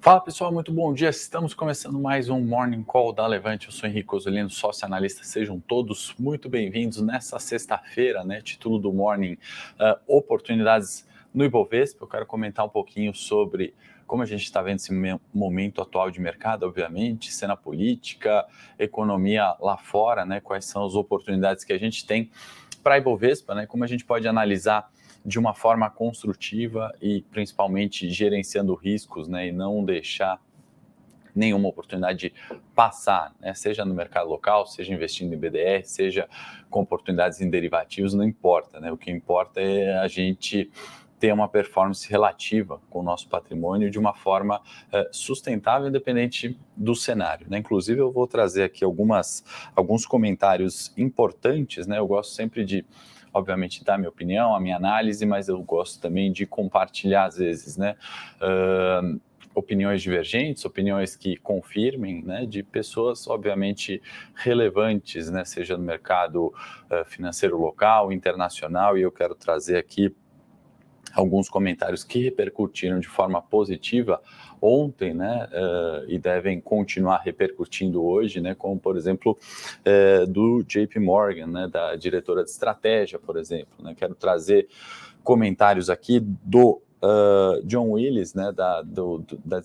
[0.00, 1.08] Fala pessoal, muito bom dia.
[1.08, 3.66] Estamos começando mais um Morning Call da Levante.
[3.66, 5.24] Eu sou Henrique Osolino, sócio analista.
[5.24, 8.40] Sejam todos muito bem-vindos nessa sexta-feira, né?
[8.40, 12.04] Título do Morning, uh, oportunidades no Ibovespa.
[12.04, 13.74] Eu quero comentar um pouquinho sobre
[14.06, 14.92] como a gente está vendo esse
[15.34, 18.46] momento atual de mercado, obviamente, cena política,
[18.78, 20.40] economia lá fora, né?
[20.40, 22.30] Quais são as oportunidades que a gente tem
[22.84, 23.66] para a Ibovespa, né?
[23.66, 24.88] Como a gente pode analisar
[25.28, 30.40] de uma forma construtiva e principalmente gerenciando riscos, né, e não deixar
[31.34, 32.32] nenhuma oportunidade
[32.74, 36.26] passar, né, seja no mercado local, seja investindo em BDR, seja
[36.70, 40.70] com oportunidades em derivativos, não importa, né, o que importa é a gente
[41.20, 46.94] ter uma performance relativa com o nosso patrimônio de uma forma uh, sustentável, independente do
[46.94, 47.46] cenário.
[47.50, 47.58] Né?
[47.58, 51.88] Inclusive, eu vou trazer aqui algumas, alguns comentários importantes.
[51.88, 51.98] Né?
[51.98, 52.86] Eu gosto sempre de
[53.38, 57.76] obviamente, dar minha opinião, a minha análise, mas eu gosto também de compartilhar, às vezes,
[57.76, 57.96] né?
[58.40, 59.20] Uh,
[59.54, 64.00] opiniões divergentes, opiniões que confirmem, né, de pessoas obviamente
[64.34, 70.14] relevantes, né, seja no mercado uh, financeiro local, internacional, e eu quero trazer aqui
[71.14, 74.20] alguns comentários que repercutiram de forma positiva
[74.60, 79.38] ontem, né, uh, e devem continuar repercutindo hoje, né, como por exemplo
[79.86, 84.68] uh, do JP Morgan, né, da diretora de estratégia, por exemplo, né, quero trazer
[85.22, 89.60] comentários aqui do uh, John Willis, né, da, do, do, da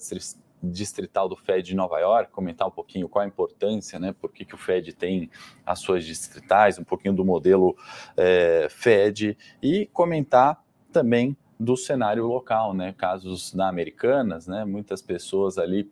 [0.62, 4.46] distrital do Fed de Nova York, comentar um pouquinho qual a importância, né, por que,
[4.46, 5.30] que o Fed tem
[5.66, 7.76] as suas distritais, um pouquinho do modelo
[8.70, 10.63] Fed e comentar
[10.94, 12.94] também do cenário local, né?
[12.98, 14.64] Casos da Americanas, né?
[14.64, 15.92] Muitas pessoas ali,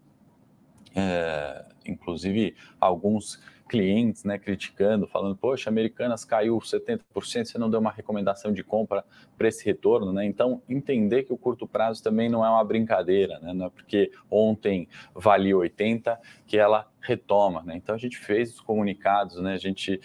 [0.95, 3.39] é, inclusive alguns
[3.72, 9.01] clientes, né, criticando, falando, poxa, Americanas caiu 70%, você não deu uma recomendação de compra
[9.38, 10.25] para esse retorno, né?
[10.25, 13.53] Então, entender que o curto prazo também não é uma brincadeira, né?
[13.53, 17.78] Não é porque ontem valia 80 que ela retoma, né?
[17.78, 19.53] Então a gente fez os comunicados, né?
[19.53, 20.01] A gente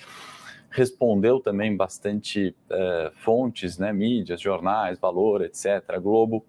[0.70, 6.44] respondeu também bastante é, fontes, né, mídias, jornais, Valor, etc., Globo,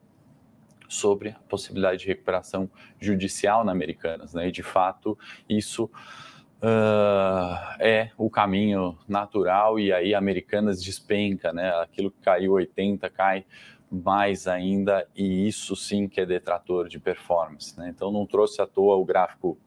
[0.89, 2.69] sobre a possibilidade de recuperação
[2.99, 4.33] judicial na Americanas.
[4.33, 5.17] Né, e, de fato,
[5.49, 5.89] isso
[6.61, 13.45] uh, é o caminho natural e aí Americanas despenca, né, aquilo que caiu 80 cai
[13.89, 17.77] mais ainda e isso sim que é detrator de performance.
[17.77, 17.89] Né?
[17.89, 19.57] Então não trouxe à toa o gráfico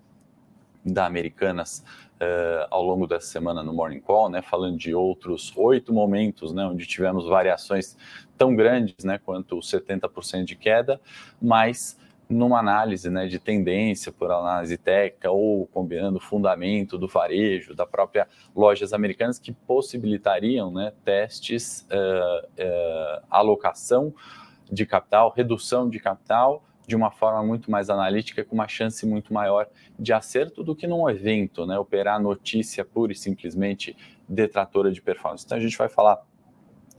[0.84, 1.84] da Americanas
[2.20, 6.64] uh, ao longo dessa semana no Morning Call, né, falando de outros oito momentos, né,
[6.64, 7.96] onde tivemos variações
[8.36, 11.00] tão grandes, né, quanto os 70% de queda,
[11.40, 11.98] mas
[12.28, 18.28] numa análise né, de tendência por análise técnica ou combinando fundamento do varejo, da própria
[18.54, 24.14] lojas americanas que possibilitariam né, testes, uh, uh, alocação
[24.70, 29.32] de capital, redução de capital de uma forma muito mais analítica, com uma chance muito
[29.32, 31.78] maior de acerto do que num evento, né?
[31.78, 33.96] Operar notícia pura e simplesmente
[34.28, 35.44] detratora de performance.
[35.46, 36.20] Então a gente vai falar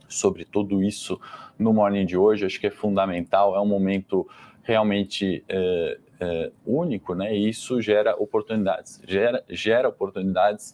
[0.08, 1.20] sobre tudo isso
[1.60, 2.46] no morning de hoje.
[2.46, 4.26] Acho que é fundamental, é um momento
[4.64, 7.36] realmente é, é, único, né?
[7.36, 10.74] E isso gera oportunidades, gera, gera oportunidades,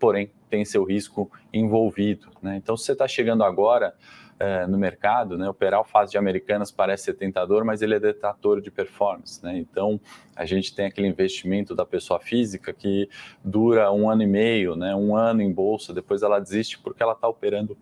[0.00, 2.56] porém tem seu risco envolvido, né?
[2.56, 3.94] Então se você está chegando agora
[4.38, 5.48] é, no mercado, né?
[5.48, 9.58] Operar o fase de Americanas parece ser tentador, mas ele é detrator de performance, né?
[9.58, 10.00] Então,
[10.36, 13.08] a gente tem aquele investimento da pessoa física que
[13.44, 14.94] dura um ano e meio, né?
[14.94, 17.76] Um ano em bolsa, depois ela desiste porque ela está operando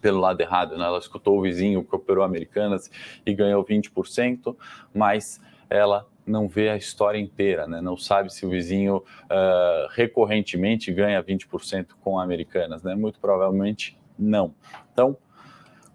[0.00, 0.84] pelo lado errado, né?
[0.84, 2.90] Ela escutou o vizinho que operou Americanas
[3.26, 4.56] e ganhou 20%,
[4.94, 7.80] mas ela não vê a história inteira, né?
[7.80, 12.94] não sabe se o vizinho uh, recorrentemente ganha 20% com Americanas, né?
[12.94, 14.54] muito provavelmente não.
[14.92, 15.16] Então,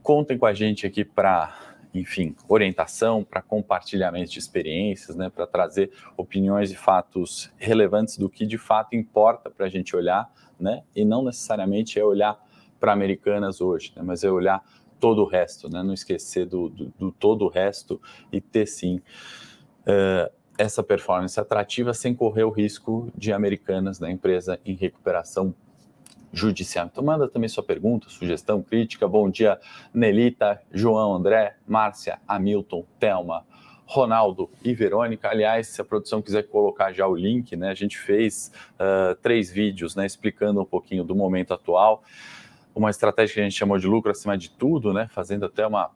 [0.03, 1.57] Contem com a gente aqui para,
[1.93, 8.45] enfim, orientação, para compartilhamento de experiências, né, para trazer opiniões e fatos relevantes do que
[8.45, 10.29] de fato importa para a gente olhar,
[10.59, 12.37] né, e não necessariamente é olhar
[12.81, 14.61] para Americanas hoje, né, mas é olhar
[14.99, 19.01] todo o resto, né, não esquecer do, do, do todo o resto e ter sim.
[19.87, 25.55] Uh, essa performance atrativa sem correr o risco de Americanas, da né, empresa em recuperação
[26.33, 26.89] judicial.
[26.91, 29.07] Então manda também sua pergunta, sugestão, crítica.
[29.07, 29.59] Bom dia,
[29.93, 33.45] Nelita, João, André, Márcia, Hamilton, Thelma,
[33.85, 35.29] Ronaldo e Verônica.
[35.29, 39.51] Aliás, se a produção quiser colocar já o link, né, a gente fez uh, três
[39.51, 42.03] vídeos né, explicando um pouquinho do momento atual,
[42.73, 45.91] uma estratégia que a gente chamou de lucro acima de tudo, né, fazendo até uma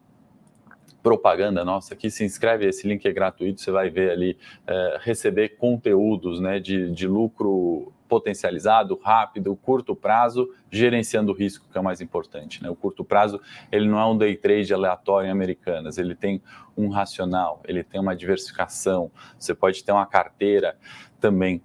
[1.02, 5.58] propaganda nossa aqui, se inscreve, esse link é gratuito, você vai ver ali, é, receber
[5.58, 11.84] conteúdos né, de, de lucro potencializado, rápido, curto prazo, gerenciando o risco, que é o
[11.84, 12.64] mais importante.
[12.64, 12.70] Né?
[12.70, 13.40] O curto prazo,
[13.72, 16.42] ele não é um day trade aleatório em americanas, ele tem
[16.76, 20.78] um racional, ele tem uma diversificação, você pode ter uma carteira
[21.20, 21.62] também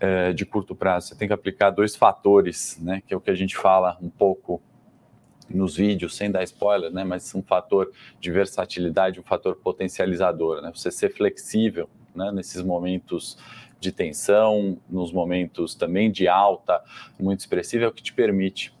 [0.00, 1.08] é, de curto prazo.
[1.08, 4.10] Você tem que aplicar dois fatores, né, que é o que a gente fala um
[4.10, 4.60] pouco
[5.48, 7.90] nos vídeos, sem dar spoiler, né, mas um fator
[8.20, 13.38] de versatilidade, um fator potencializador, né, você ser flexível né, nesses momentos
[13.80, 16.82] de tensão, nos momentos também de alta
[17.18, 18.76] muito expressiva, é o que te permite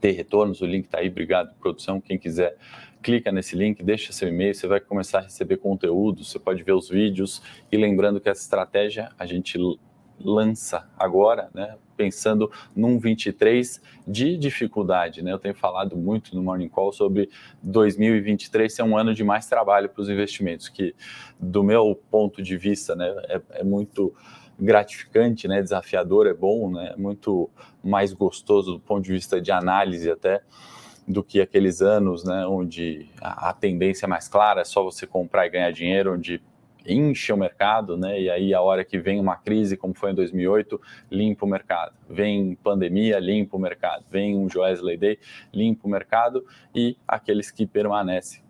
[0.00, 0.60] ter retornos.
[0.60, 2.00] O link está aí, obrigado, produção.
[2.00, 2.56] Quem quiser,
[3.02, 6.72] clica nesse link, deixa seu e-mail, você vai começar a receber conteúdo, você pode ver
[6.72, 7.42] os vídeos.
[7.70, 9.58] E lembrando que essa estratégia a gente
[10.20, 15.20] lança agora, né, pensando num 23 de dificuldade.
[15.20, 15.32] Né?
[15.32, 17.28] Eu tenho falado muito no Morning Call sobre
[17.60, 20.94] 2023 ser um ano de mais trabalho para os investimentos, que
[21.40, 24.14] do meu ponto de vista né, é, é muito
[24.60, 27.48] gratificante, né, desafiador, é bom, né, muito
[27.82, 30.40] mais gostoso do ponto de vista de análise até
[31.06, 35.06] do que aqueles anos, né, onde a, a tendência é mais clara é só você
[35.06, 36.40] comprar e ganhar dinheiro, onde
[36.88, 38.20] enche o mercado, né?
[38.20, 40.80] E aí a hora que vem uma crise, como foi em 2008,
[41.10, 41.92] limpa o mercado.
[42.08, 44.04] Vem pandemia, limpa o mercado.
[44.10, 45.18] Vem um Joesley Day,
[45.52, 46.44] limpa o mercado
[46.74, 48.47] e aqueles que permanecem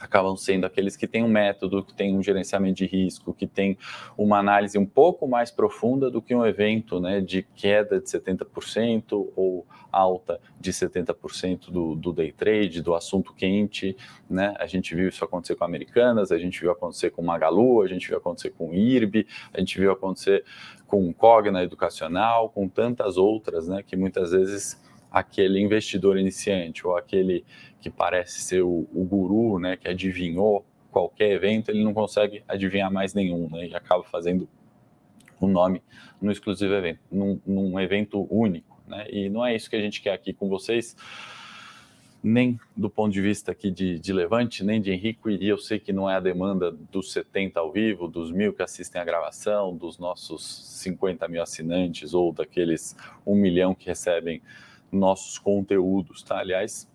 [0.00, 3.76] acabam sendo aqueles que têm um método, que têm um gerenciamento de risco, que têm
[4.16, 9.30] uma análise um pouco mais profunda do que um evento né, de queda de 70%
[9.34, 13.96] ou alta de 70% do, do day trade, do assunto quente.
[14.28, 14.54] Né?
[14.58, 18.08] A gente viu isso acontecer com Americanas, a gente viu acontecer com Magalu, a gente
[18.08, 20.44] viu acontecer com IRB, a gente viu acontecer
[20.86, 27.44] com Cogna Educacional, com tantas outras, né, que muitas vezes aquele investidor iniciante ou aquele
[27.80, 32.90] que parece ser o, o guru, né, que adivinhou qualquer evento, ele não consegue adivinhar
[32.90, 34.48] mais nenhum, né, e acaba fazendo
[35.40, 35.82] o um nome
[36.20, 40.00] no exclusivo evento, num, num, evento único, né, e não é isso que a gente
[40.00, 40.96] quer aqui com vocês,
[42.22, 45.78] nem do ponto de vista aqui de, de Levante, nem de Henrique, e eu sei
[45.78, 49.76] que não é a demanda dos 70 ao vivo, dos mil que assistem a gravação,
[49.76, 50.42] dos nossos
[50.80, 54.42] 50 mil assinantes ou daqueles um milhão que recebem
[54.90, 56.38] nossos conteúdos, tá?
[56.38, 56.90] Aliás,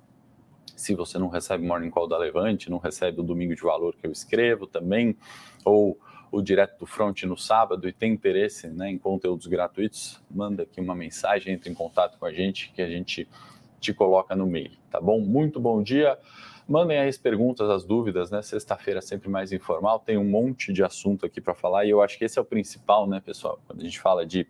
[0.81, 4.07] se você não recebe Morning Call da Levante, não recebe o Domingo de Valor que
[4.07, 5.15] eu escrevo também,
[5.63, 5.95] ou
[6.31, 10.81] o Direto do Front no sábado e tem interesse né, em conteúdos gratuitos, manda aqui
[10.81, 13.27] uma mensagem, entre em contato com a gente que a gente
[13.79, 15.19] te coloca no meio, tá bom?
[15.19, 16.17] Muito bom dia.
[16.67, 18.41] Mandem aí as perguntas, as dúvidas, né?
[18.41, 22.17] Sexta-feira sempre mais informal, tem um monte de assunto aqui para falar e eu acho
[22.17, 23.59] que esse é o principal, né, pessoal?
[23.67, 24.47] Quando a gente fala de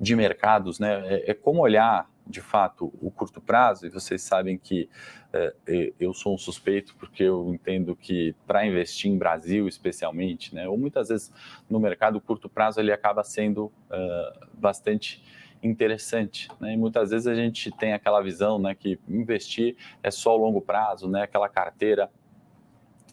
[0.00, 1.02] de mercados, né?
[1.06, 4.88] É, é, como olhar de fato o curto prazo, e vocês sabem que
[5.32, 5.54] é,
[5.98, 10.76] eu sou um suspeito porque eu entendo que para investir em Brasil especialmente, né, ou
[10.76, 11.32] muitas vezes
[11.70, 15.22] no mercado curto prazo ele acaba sendo uh, bastante
[15.62, 16.74] interessante, né?
[16.74, 20.60] E muitas vezes a gente tem aquela visão, né, que investir é só o longo
[20.60, 21.22] prazo, né?
[21.22, 22.10] Aquela carteira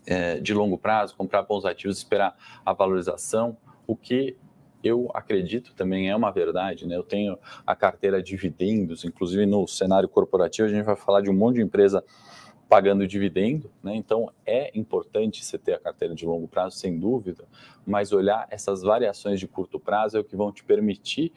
[0.06, 4.38] é, de longo prazo, comprar bons ativos, esperar a valorização, o que
[4.88, 6.96] eu acredito também é uma verdade, né?
[6.96, 11.34] Eu tenho a carteira dividendos, inclusive no cenário corporativo a gente vai falar de um
[11.34, 12.04] monte de empresa
[12.70, 13.96] pagando dividendo, né?
[13.96, 17.46] Então é importante você ter a carteira de longo prazo, sem dúvida,
[17.86, 21.32] mas olhar essas variações de curto prazo é o que vão te permitir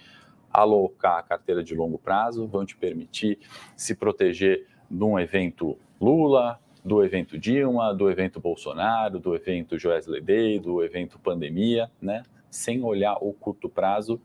[0.52, 3.38] alocar a carteira de longo prazo, vão te permitir
[3.76, 10.21] se proteger de um evento Lula, do evento Dilma, do evento Bolsonaro, do evento Joesley
[10.21, 12.23] Day, do evento pandemia, né?
[12.50, 14.21] Sem olhar o curto prazo,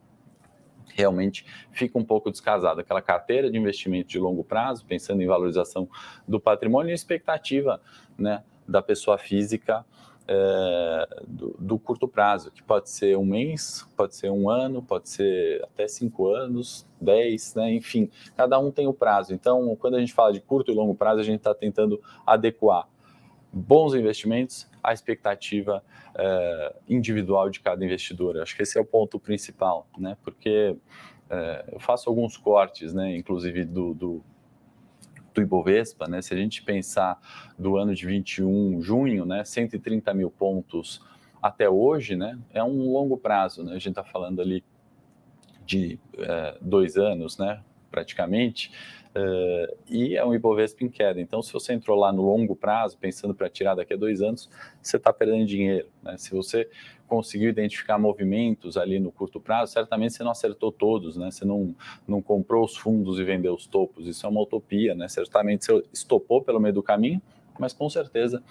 [0.94, 2.82] realmente fica um pouco descasado.
[2.82, 5.90] Aquela carteira de investimento de longo prazo, pensando em valorização
[6.28, 7.82] do patrimônio e expectativa
[8.18, 9.86] né, da pessoa física
[10.26, 15.10] é, do, do, curto prazo, que pode ser um mês, pode ser um ano, pode
[15.10, 19.34] ser até cinco anos, dez, né, enfim, cada um tem o prazo.
[19.34, 22.88] Então, quando a gente fala de curto e longo prazo, a gente está tentando adequar
[23.52, 25.84] bons investimentos à expectativa
[26.16, 28.38] é, individual de cada investidor.
[28.40, 30.18] Acho que esse é o ponto principal, né?
[30.24, 30.76] Porque
[31.30, 33.16] é, eu faço alguns cortes, né?
[33.16, 34.24] Inclusive do, do,
[35.34, 36.22] do Ibovespa, né?
[36.22, 37.20] Se a gente pensar
[37.58, 39.44] do ano de 21, junho, né?
[39.44, 41.02] 130 mil pontos
[41.42, 42.38] até hoje, né?
[42.54, 43.72] É um longo prazo, né?
[43.72, 44.64] A gente está falando ali
[45.66, 47.62] de é, dois anos, né?
[47.90, 48.72] Praticamente.
[49.16, 51.22] Uh, e é um Ibovespa em queda.
[51.22, 54.50] Então, se você entrou lá no longo prazo, pensando para tirar daqui a dois anos,
[54.82, 55.88] você está perdendo dinheiro.
[56.02, 56.18] Né?
[56.18, 56.68] Se você
[57.08, 61.30] conseguiu identificar movimentos ali no curto prazo, certamente você não acertou todos, né?
[61.30, 61.76] Você não,
[62.08, 64.08] não comprou os fundos e vendeu os topos.
[64.08, 65.08] Isso é uma utopia, né?
[65.08, 67.22] Certamente você estopou pelo meio do caminho,
[67.60, 68.42] mas com certeza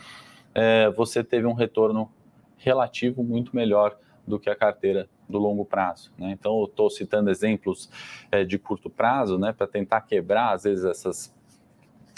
[0.54, 2.08] é, você teve um retorno
[2.56, 6.12] relativo muito melhor do que a carteira do longo prazo.
[6.16, 6.30] Né?
[6.30, 7.90] Então, eu estou citando exemplos
[8.30, 11.34] é, de curto prazo, né, para tentar quebrar, às vezes, essas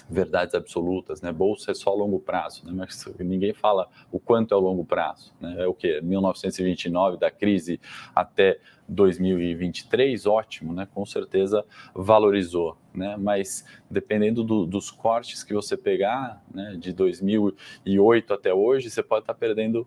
[0.08, 1.32] verdades absolutas, né?
[1.32, 2.72] Bolsa é só longo prazo, né?
[2.74, 5.56] Mas ninguém fala o quanto é o longo prazo, né?
[5.58, 7.80] É o que 1929 da crise
[8.14, 10.86] até 2023, ótimo, né?
[10.92, 13.16] Com certeza valorizou, né?
[13.16, 16.76] Mas dependendo do, dos cortes que você pegar, né?
[16.78, 19.86] De 2008 até hoje, você pode estar perdendo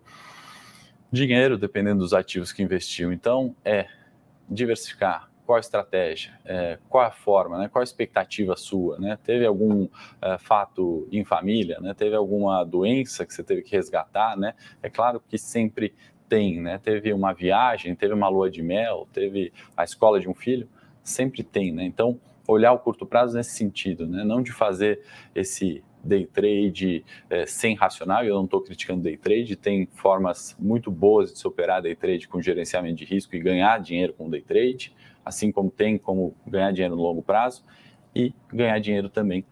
[1.10, 3.12] dinheiro dependendo dos ativos que investiu.
[3.12, 3.86] Então, é
[4.48, 5.30] diversificar.
[5.44, 6.38] Qual a estratégia?
[6.44, 7.58] É, qual a forma?
[7.58, 7.68] Né?
[7.68, 8.98] Qual a expectativa sua?
[8.98, 9.18] Né?
[9.22, 9.88] Teve algum
[10.20, 11.80] é, fato em família?
[11.80, 11.94] Né?
[11.94, 14.36] Teve alguma doença que você teve que resgatar?
[14.36, 14.54] Né?
[14.82, 15.94] É claro que sempre
[16.28, 16.78] tem, né?
[16.78, 20.68] Teve uma viagem, teve uma lua de mel, teve a escola de um filho,
[21.02, 21.84] sempre tem, né?
[21.84, 24.22] Então, olhar o curto prazo nesse sentido, né?
[24.24, 25.00] Não de fazer
[25.34, 30.90] esse day trade é, sem racional, eu não estou criticando day trade, tem formas muito
[30.90, 34.42] boas de se operar day trade com gerenciamento de risco e ganhar dinheiro com day
[34.42, 37.64] trade, assim como tem como ganhar dinheiro no longo prazo
[38.14, 39.44] e ganhar dinheiro também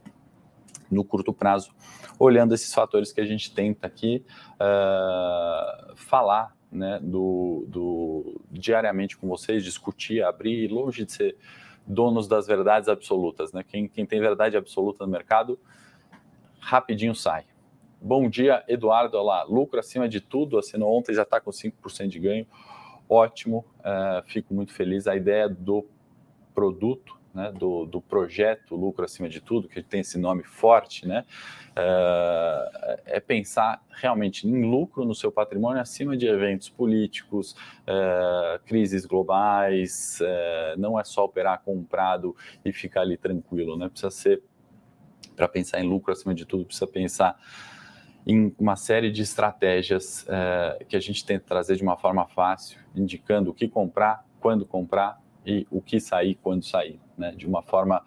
[0.91, 1.73] no curto prazo,
[2.19, 4.25] olhando esses fatores que a gente tenta aqui
[4.55, 11.37] uh, falar né, do, do, diariamente com vocês, discutir, abrir, longe de ser
[11.87, 13.53] donos das verdades absolutas.
[13.53, 13.63] Né?
[13.63, 15.59] Quem, quem tem verdade absoluta no mercado
[16.67, 17.45] rapidinho sai.
[18.03, 19.17] Bom dia, Eduardo.
[19.17, 22.45] Olá, lucro acima de tudo, assinou ontem, já está com 5% de ganho.
[23.09, 25.07] Ótimo, uh, fico muito feliz.
[25.07, 25.87] A ideia do
[26.53, 31.25] produto, né, do, do projeto Lucro Acima de Tudo, que tem esse nome forte, né,
[31.71, 39.07] uh, é pensar realmente em lucro no seu patrimônio acima de eventos políticos, uh, crises
[39.07, 40.19] globais,
[40.77, 44.43] não é só operar comprado e ficar ali tranquilo, né, precisa ser
[45.35, 47.39] para pensar em lucro, acima de tudo, precisa pensar
[48.27, 52.81] em uma série de estratégias é, que a gente tenta trazer de uma forma fácil,
[52.95, 57.31] indicando o que comprar, quando comprar e o que sair, quando sair, né?
[57.37, 58.03] de uma forma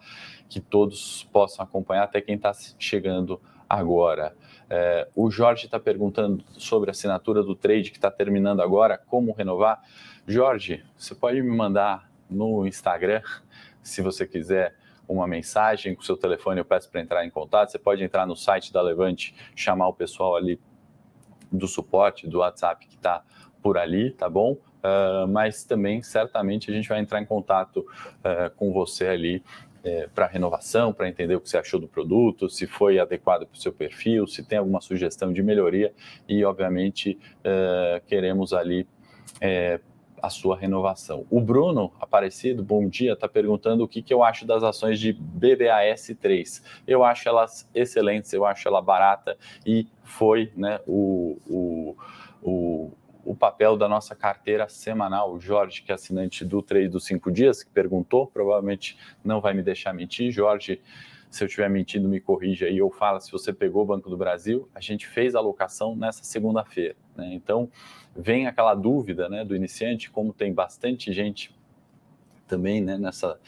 [0.48, 4.36] que todos possam acompanhar, até quem está chegando agora.
[4.68, 9.32] É, o Jorge está perguntando sobre a assinatura do trade que está terminando agora, como
[9.32, 9.82] renovar.
[10.26, 13.22] Jorge, você pode me mandar no Instagram,
[13.82, 14.76] se você quiser,
[15.12, 17.70] uma mensagem com o seu telefone, eu peço para entrar em contato.
[17.70, 20.60] Você pode entrar no site da Levante, chamar o pessoal ali
[21.50, 23.22] do suporte, do WhatsApp que está
[23.60, 24.52] por ali, tá bom?
[24.52, 29.42] Uh, mas também certamente a gente vai entrar em contato uh, com você ali
[29.82, 33.56] é, para renovação, para entender o que você achou do produto, se foi adequado para
[33.56, 35.92] o seu perfil, se tem alguma sugestão de melhoria
[36.28, 38.86] e, obviamente, uh, queremos ali
[39.40, 39.80] é,
[40.22, 41.26] a sua renovação.
[41.30, 45.14] O Bruno Aparecido, bom dia, está perguntando o que, que eu acho das ações de
[45.14, 46.62] BBAS3.
[46.86, 49.36] Eu acho elas excelentes, eu acho ela barata
[49.66, 51.96] e foi né, o, o,
[52.42, 52.92] o,
[53.24, 55.34] o papel da nossa carteira semanal.
[55.34, 59.54] O Jorge, que é assinante do trade dos cinco dias, que perguntou, provavelmente não vai
[59.54, 60.30] me deixar mentir.
[60.30, 60.80] Jorge,
[61.30, 64.16] se eu estiver mentindo, me corrija aí ou fala se você pegou o Banco do
[64.16, 64.68] Brasil.
[64.74, 66.96] A gente fez a alocação nessa segunda-feira.
[67.16, 67.32] Né?
[67.32, 67.70] Então,
[68.16, 71.54] vem aquela dúvida né, do iniciante, como tem bastante gente
[72.48, 73.38] também né, nessa,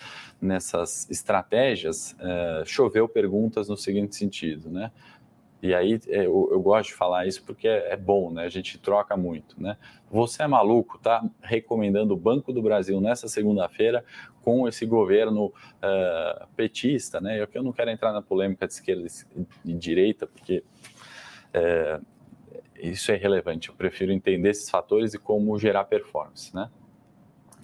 [0.41, 4.93] nessas estratégias, uh, choveu perguntas no seguinte sentido, né?
[5.62, 8.42] E aí é, eu, eu, gosto de falar isso porque é, é, bom, né?
[8.42, 9.76] A gente troca muito, né?
[10.11, 14.04] Você é maluco, tá recomendando o Banco do Brasil nessa segunda-feira
[14.42, 17.40] com esse governo uh, petista, né?
[17.40, 19.07] Eu, eu não quero entrar na polêmica de esquerda
[19.64, 20.64] e direita, porque
[21.54, 22.04] uh,
[22.76, 23.69] isso é relevante.
[23.69, 26.69] Eu prefiro entender esses fatores e como gerar performance, né?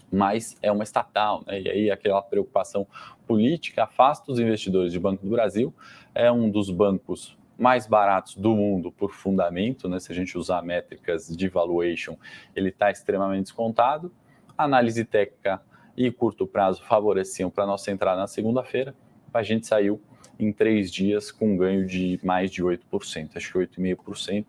[0.08, 1.60] Mas é uma estatal, né?
[1.62, 2.86] E aí aquela preocupação
[3.26, 5.74] política afasta os investidores de Banco do Brasil.
[6.14, 9.98] É um dos bancos mais baratos do mundo por fundamento, né?
[9.98, 12.16] Se a gente usar métricas de valuation,
[12.54, 14.12] ele está extremamente descontado.
[14.56, 15.60] Análise técnica
[15.96, 18.94] e curto prazo favoreciam para nossa entrada na segunda-feira.
[19.34, 20.00] A gente saiu
[20.38, 24.46] em três dias com um ganho de mais de 8%, acho que 8,5%.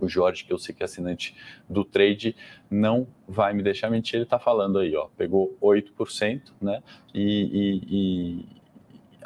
[0.00, 1.36] O Jorge, que eu sei que é assinante
[1.68, 2.34] do trade,
[2.70, 6.82] não vai me deixar mentir, ele está falando aí, ó, pegou 8%, né?
[7.14, 8.59] E, e,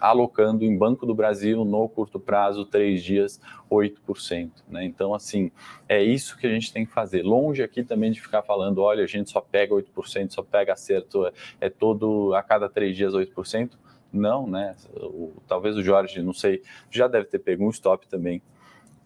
[0.04, 4.50] alocando em Banco do Brasil no curto prazo, três dias, 8%.
[4.68, 4.84] Né?
[4.84, 5.50] Então, assim,
[5.88, 7.23] é isso que a gente tem que fazer.
[7.23, 11.26] Longe aqui também de ficar falando, olha, a gente só pega 8%, só pega acerto,
[11.26, 13.70] é, é todo a cada três dias 8%.
[14.12, 14.76] Não, né?
[14.94, 18.42] O, talvez o Jorge, não sei, já deve ter pego um stop também.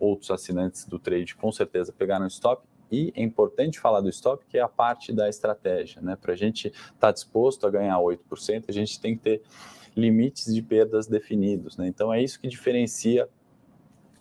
[0.01, 2.68] Outros assinantes do trade com certeza pegaram stop.
[2.91, 6.17] E é importante falar do stop, que é a parte da estratégia, né?
[6.17, 9.43] Para a gente estar tá disposto a ganhar 8%, a gente tem que ter
[9.97, 11.77] limites de perdas definidos.
[11.77, 11.89] Né?
[11.89, 13.29] Então é isso que diferencia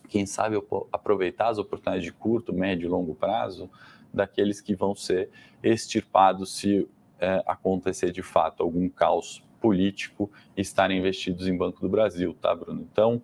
[0.10, 0.56] quem sabe
[0.92, 3.70] aproveitar as oportunidades de curto, médio e longo prazo
[4.14, 5.30] daqueles que vão ser
[5.62, 6.88] extirpados se
[7.20, 12.56] é, acontecer de fato algum caos político e estarem investidos em Banco do Brasil, tá,
[12.56, 12.88] Bruno?
[12.90, 13.22] Então,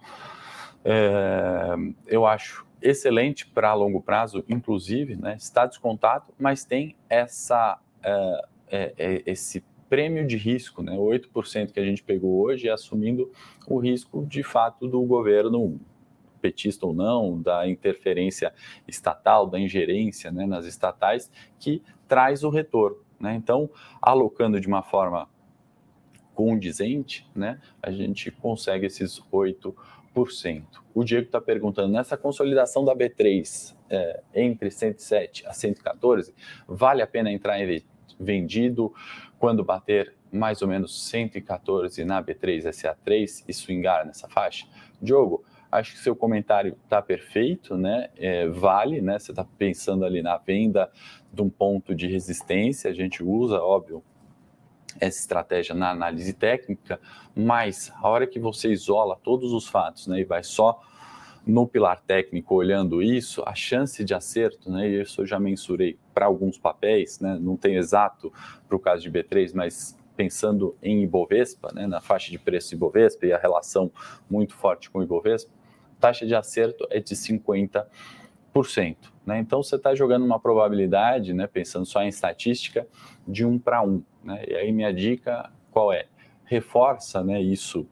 [0.84, 1.76] é,
[2.08, 9.24] eu acho excelente para longo prazo, inclusive, né, está descontado, mas tem essa, é, é,
[9.26, 13.32] esse prêmio de risco, né, 8% que a gente pegou hoje, assumindo
[13.68, 15.80] o risco de fato do governo
[16.42, 18.54] petista ou não, da interferência
[18.86, 22.98] estatal, da ingerência né, nas estatais, que traz o retorno.
[23.18, 23.34] Né?
[23.36, 23.70] Então,
[24.02, 25.30] alocando de uma forma
[26.36, 29.74] condizente, né, a gente consegue esses 8%.
[30.94, 36.34] O Diego está perguntando, nessa consolidação da B3 é, entre 107 a 114,
[36.68, 37.84] vale a pena entrar em
[38.20, 38.94] vendido
[39.40, 44.68] quando bater mais ou menos 114 na B3 SA3 e swingar nessa faixa?
[45.02, 45.44] Diogo,
[45.74, 48.10] Acho que seu comentário está perfeito, né?
[48.16, 49.18] É, vale, né?
[49.18, 50.92] Você está pensando ali na venda
[51.34, 54.04] de um ponto de resistência, a gente usa, óbvio,
[55.00, 57.00] essa estratégia na análise técnica,
[57.36, 60.82] mas a hora que você isola todos os fatos, né, e vai só
[61.46, 65.98] no pilar técnico olhando isso, a chance de acerto, né, e isso eu já mensurei
[66.14, 68.32] para alguns papéis, né, não tem exato
[68.68, 73.26] para o caso de B3, mas pensando em Ibovespa, né, na faixa de preço Ibovespa
[73.26, 73.92] e a relação
[74.30, 75.52] muito forte com Ibovespa,
[76.00, 77.88] taxa de acerto é de 50%.
[79.26, 79.40] Né?
[79.40, 82.88] Então você está jogando uma probabilidade, né, pensando só em estatística,
[83.28, 84.04] de um para um.
[84.24, 84.44] Né?
[84.48, 86.06] E aí minha dica qual é?
[86.46, 87.88] Reforça né, isso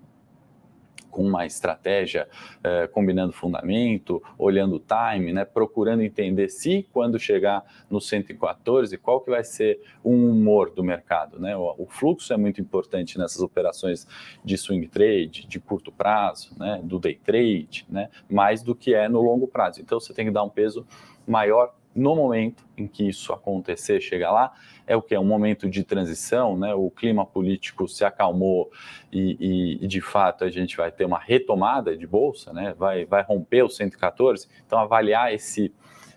[1.12, 2.28] com uma estratégia
[2.64, 9.20] eh, combinando fundamento, olhando o time, né, procurando entender se quando chegar no 114, qual
[9.20, 11.38] que vai ser o humor do mercado.
[11.38, 11.56] Né?
[11.56, 14.08] O, o, fluxo é muito importante nessas operações
[14.44, 19.10] de swing trade, de curto prazo, né, do day trade, né, mais do que é
[19.10, 19.82] no longo prazo.
[19.82, 20.88] Então você tem que dar um peso
[21.28, 24.54] maior no momento em que isso acontecer, chegar lá,
[24.88, 25.14] é o que?
[25.14, 26.74] É um momento de transição, né?
[26.74, 28.72] o clima político se acalmou
[29.12, 32.74] e, e, e, de fato a gente vai ter uma retomada de bolsa, né?
[32.78, 34.48] vai, vai romper o 114.
[34.66, 35.74] Então, avaliar esse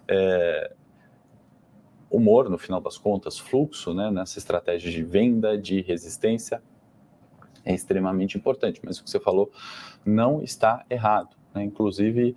[0.07, 0.73] é,
[2.09, 4.11] humor, no final das contas, fluxo, né?
[4.11, 6.63] nessa estratégia de venda, de resistência,
[7.65, 8.81] é extremamente importante.
[8.85, 9.51] Mas o que você falou
[10.05, 11.37] não está errado.
[11.53, 11.65] Né?
[11.65, 12.37] Inclusive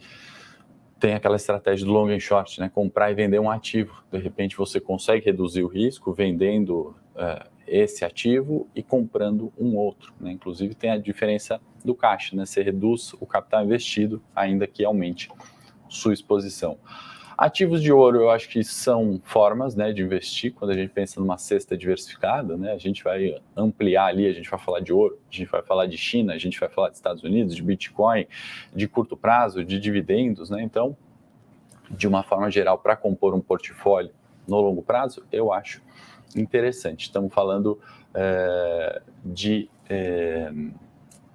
[0.99, 2.69] tem aquela estratégia do long and short, né?
[2.73, 4.03] Comprar e vender um ativo.
[4.11, 10.13] De repente você consegue reduzir o risco vendendo uh, esse ativo e comprando um outro.
[10.19, 10.31] Né?
[10.31, 12.45] Inclusive tem a diferença do caixa, né?
[12.45, 15.29] Você reduz o capital investido, ainda que aumente
[15.87, 16.77] sua exposição.
[17.37, 20.51] Ativos de ouro, eu acho que são formas né, de investir.
[20.53, 24.49] Quando a gente pensa numa cesta diversificada, né, a gente vai ampliar ali, a gente
[24.49, 26.97] vai falar de ouro, a gente vai falar de China, a gente vai falar dos
[26.97, 28.25] Estados Unidos, de Bitcoin,
[28.73, 30.49] de curto prazo, de dividendos.
[30.49, 30.63] Né?
[30.63, 30.97] Então,
[31.91, 34.11] de uma forma geral, para compor um portfólio
[34.47, 35.79] no longo prazo, eu acho
[36.35, 37.03] interessante.
[37.03, 37.79] Estamos falando
[38.15, 40.51] é, de, é,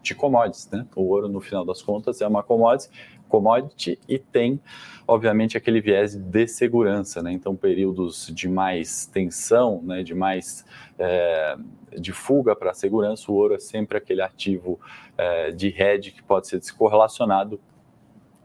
[0.02, 0.68] de commodities.
[0.68, 0.84] Né?
[0.96, 2.90] O ouro, no final das contas, é uma commodity
[3.32, 4.60] commodity e tem,
[5.08, 7.32] obviamente, aquele viés de segurança, né?
[7.32, 10.02] Então, períodos de mais tensão, né?
[10.02, 10.66] De mais
[10.98, 11.56] é,
[11.98, 14.78] de fuga para a segurança, o ouro é sempre aquele ativo
[15.16, 17.58] é, de hedge que pode ser descorrelacionado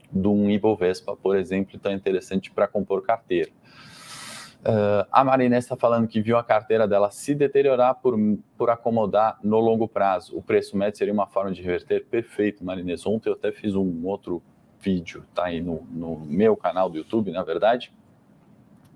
[0.10, 3.52] de um Ibovespa, por exemplo, então é interessante para compor carteira.
[4.62, 8.18] Uh, a Marinês está falando que viu a carteira dela se deteriorar por,
[8.58, 10.36] por acomodar no longo prazo.
[10.36, 12.06] O preço médio seria uma forma de reverter?
[12.06, 13.06] Perfeito, Marinês.
[13.06, 14.42] Ontem eu até fiz um outro
[14.88, 17.92] vídeo, tá aí no, no meu canal do YouTube, na verdade,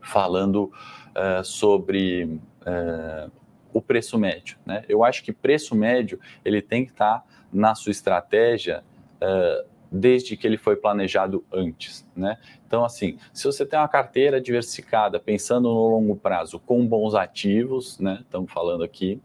[0.02, 0.72] falando
[1.10, 3.30] uh, sobre uh,
[3.74, 4.58] o preço médio.
[4.66, 4.86] Né?
[4.88, 8.86] Eu acho que preço médio ele tem que estar tá na sua estratégia
[9.18, 12.08] uh, desde que ele foi planejado antes.
[12.16, 12.38] Né?
[12.66, 18.00] Então, assim, se você tem uma carteira diversificada, pensando no longo prazo, com bons ativos,
[18.00, 18.20] né?
[18.22, 19.22] estamos falando aqui,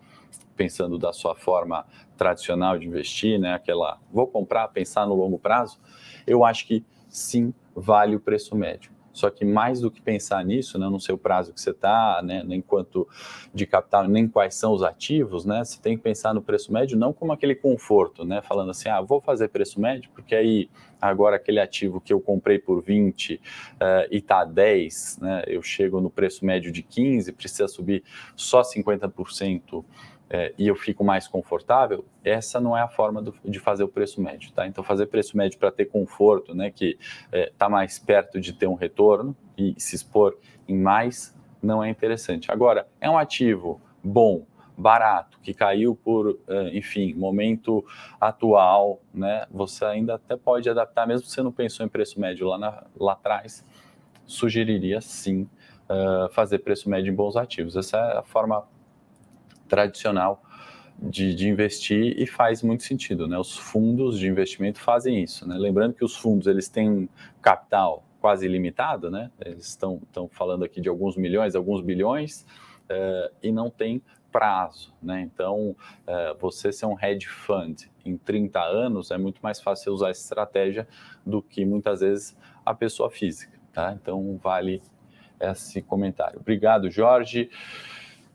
[0.57, 3.55] pensando da sua forma tradicional de investir, né?
[3.55, 5.79] aquela, vou comprar, pensar no longo prazo,
[6.27, 8.97] eu acho que sim, vale o preço médio.
[9.17, 12.21] Só que mais do que pensar nisso, né, não sei o prazo que você está,
[12.23, 13.09] né, nem quanto
[13.53, 16.99] de capital, nem quais são os ativos, né, você tem que pensar no preço médio
[16.99, 20.69] não como aquele conforto, né, falando assim, ah, vou fazer preço médio, porque aí
[21.01, 23.41] agora aquele ativo que eu comprei por 20 uh,
[23.81, 28.61] eh, e está 10, né, eu chego no preço médio de 15, precisa subir só
[28.61, 29.83] 50%
[30.29, 33.89] é, e eu fico mais confortável, essa não é a forma do, de fazer o
[33.89, 34.67] preço médio, tá?
[34.67, 38.53] Então, fazer preço médio para ter conforto, né, que está é, tá mais perto de
[38.53, 40.37] ter um retorno e se expor
[40.67, 42.51] em mais, não é interessante.
[42.51, 44.45] Agora, é um ativo bom
[44.77, 46.39] barato, que caiu por,
[46.71, 47.83] enfim, momento
[48.21, 49.47] atual, né?
[49.51, 52.85] Você ainda até pode adaptar, mesmo se você não pensou em preço médio lá, na,
[53.01, 53.65] lá atrás,
[54.27, 55.49] sugeriria sim
[55.89, 57.75] uh, fazer preço médio em bons ativos.
[57.75, 58.67] Essa é a forma
[59.67, 60.43] tradicional
[60.99, 63.39] de, de, investir e faz muito sentido, né?
[63.39, 65.57] Os fundos de investimento fazem isso, né?
[65.59, 67.09] Lembrando que os fundos eles têm
[67.43, 69.31] capital quase ilimitado, né?
[69.45, 70.01] Eles estão,
[70.31, 72.47] falando aqui de alguns milhões, alguns bilhões,
[72.91, 74.03] uh, e não tem
[74.33, 75.21] prazo, né?
[75.21, 80.11] Então, uh, você ser um hedge fund em 30 anos é muito mais fácil usar
[80.11, 80.89] essa estratégia
[81.25, 83.93] do que muitas vezes a pessoa física, tá?
[83.93, 84.83] Então, vale
[85.41, 86.41] esse comentário.
[86.41, 87.51] Obrigado, Jorge.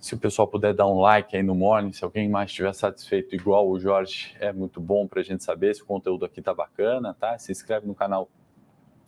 [0.01, 3.35] Se o pessoal puder dar um like aí no morning, se alguém mais estiver satisfeito
[3.35, 6.55] igual o Jorge, é muito bom para a gente saber se o conteúdo aqui tá
[6.55, 7.37] bacana, tá?
[7.37, 8.27] Se inscreve no canal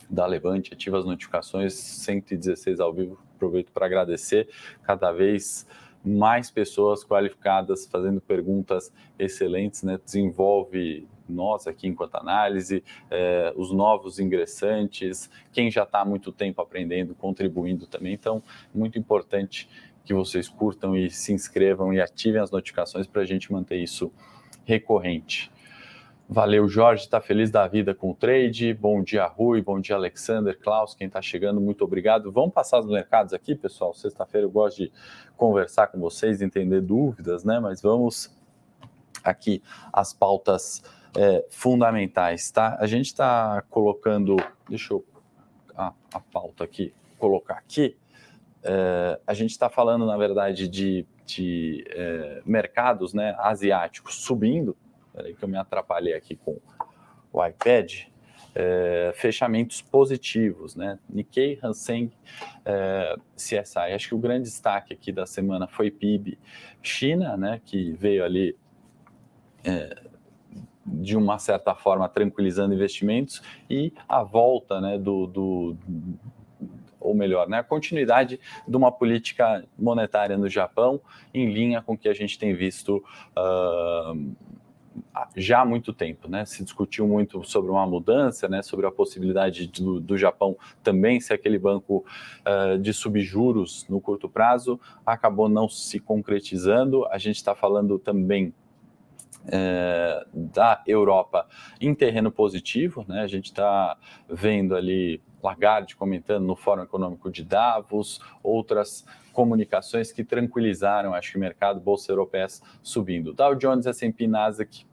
[0.08, 3.18] da Levante, ativa as notificações, 116 ao vivo.
[3.34, 4.48] Aproveito para agradecer
[4.84, 5.66] cada vez
[6.04, 9.98] mais pessoas qualificadas fazendo perguntas excelentes, né?
[10.04, 16.62] Desenvolve nós aqui enquanto análise, é, os novos ingressantes, quem já está há muito tempo
[16.62, 18.12] aprendendo, contribuindo também.
[18.12, 18.40] Então,
[18.72, 19.68] muito importante
[20.04, 24.12] que vocês curtam e se inscrevam e ativem as notificações para a gente manter isso
[24.64, 25.50] recorrente.
[26.28, 28.72] Valeu, Jorge, está feliz da vida com o trade.
[28.72, 29.60] Bom dia, Rui.
[29.60, 32.32] Bom dia, Alexander, Klaus, quem está chegando, muito obrigado.
[32.32, 33.92] Vamos passar os mercados aqui, pessoal.
[33.92, 34.92] Sexta-feira eu gosto de
[35.36, 37.60] conversar com vocês, entender dúvidas, né?
[37.60, 38.34] Mas vamos
[39.22, 39.62] aqui
[39.92, 40.82] as pautas
[41.16, 42.76] é, fundamentais, tá?
[42.80, 44.36] A gente está colocando,
[44.68, 45.04] deixa eu
[45.76, 47.96] a, a pauta aqui, colocar aqui.
[48.64, 54.76] É, a gente está falando, na verdade, de, de é, mercados né, asiáticos subindo,
[55.14, 56.58] Peraí que eu me atrapalhei aqui com
[57.32, 57.92] o iPad.
[58.56, 60.98] É, fechamentos positivos, né?
[61.08, 62.12] Nikkei, Hansen,
[62.64, 63.92] é, CSI.
[63.94, 66.38] Acho que o grande destaque aqui da semana foi PIB
[66.82, 67.60] China, né?
[67.64, 68.56] Que veio ali
[70.86, 74.98] de uma certa forma tranquilizando investimentos e a volta, né?
[74.98, 75.76] Do, do
[77.04, 81.00] ou melhor, né, a continuidade de uma política monetária no Japão
[81.32, 83.04] em linha com o que a gente tem visto
[83.36, 84.34] uh,
[85.36, 86.44] já há muito tempo, né?
[86.44, 88.62] Se discutiu muito sobre uma mudança, né?
[88.62, 92.04] Sobre a possibilidade do, do Japão também ser aquele banco
[92.46, 97.06] uh, de subjuros no curto prazo, acabou não se concretizando.
[97.06, 98.54] A gente está falando também
[99.44, 101.46] uh, da Europa
[101.80, 103.20] em terreno positivo, né?
[103.22, 103.96] A gente está
[104.28, 111.36] vendo ali Lagarde comentando no Fórum Econômico de Davos, outras comunicações que tranquilizaram, acho que
[111.36, 112.46] o mercado, bolsa europeia
[112.82, 113.34] subindo.
[113.34, 114.86] Dow Jones, S&P, Nasdaq,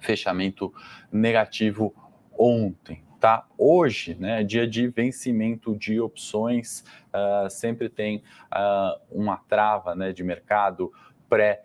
[0.00, 0.72] fechamento
[1.10, 1.94] negativo
[2.36, 3.02] ontem.
[3.18, 3.46] Tá?
[3.56, 8.22] Hoje, né, dia de vencimento de opções, uh, sempre tem
[8.52, 10.92] uh, uma trava né, de mercado
[11.26, 11.62] pré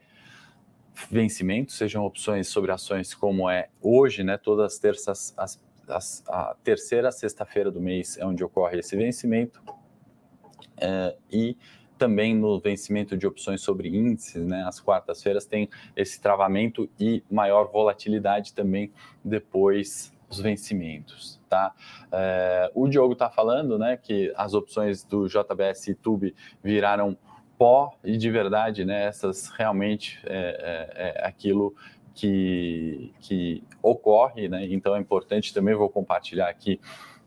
[1.09, 6.55] vencimento, sejam opções sobre ações como é hoje, né, todas as terças, as, as, a
[6.63, 11.57] terceira sexta-feira do mês é onde ocorre esse vencimento, uh, e
[11.97, 17.69] também no vencimento de opções sobre índices, né, as quartas-feiras tem esse travamento e maior
[17.69, 18.91] volatilidade também
[19.23, 21.73] depois dos vencimentos, tá?
[22.11, 27.17] É, o Diogo está falando, né, que as opções do JBS e Tube viraram
[27.59, 31.75] pó e de verdade, né, essas realmente é, é, é aquilo
[32.15, 34.65] que, que ocorre, né?
[34.69, 36.79] Então é importante também vou compartilhar aqui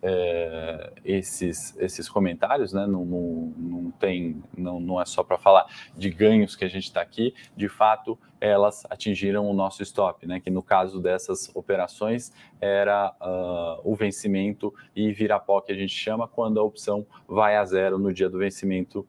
[0.03, 2.87] é, esses, esses comentários, né?
[2.87, 5.67] Não, não, não tem, não, não é só para falar
[5.97, 10.41] de ganhos que a gente está aqui, de fato elas atingiram o nosso stop, né?
[10.41, 16.27] Que no caso dessas operações era uh, o vencimento e virapó que a gente chama
[16.27, 19.07] quando a opção vai a zero no dia do vencimento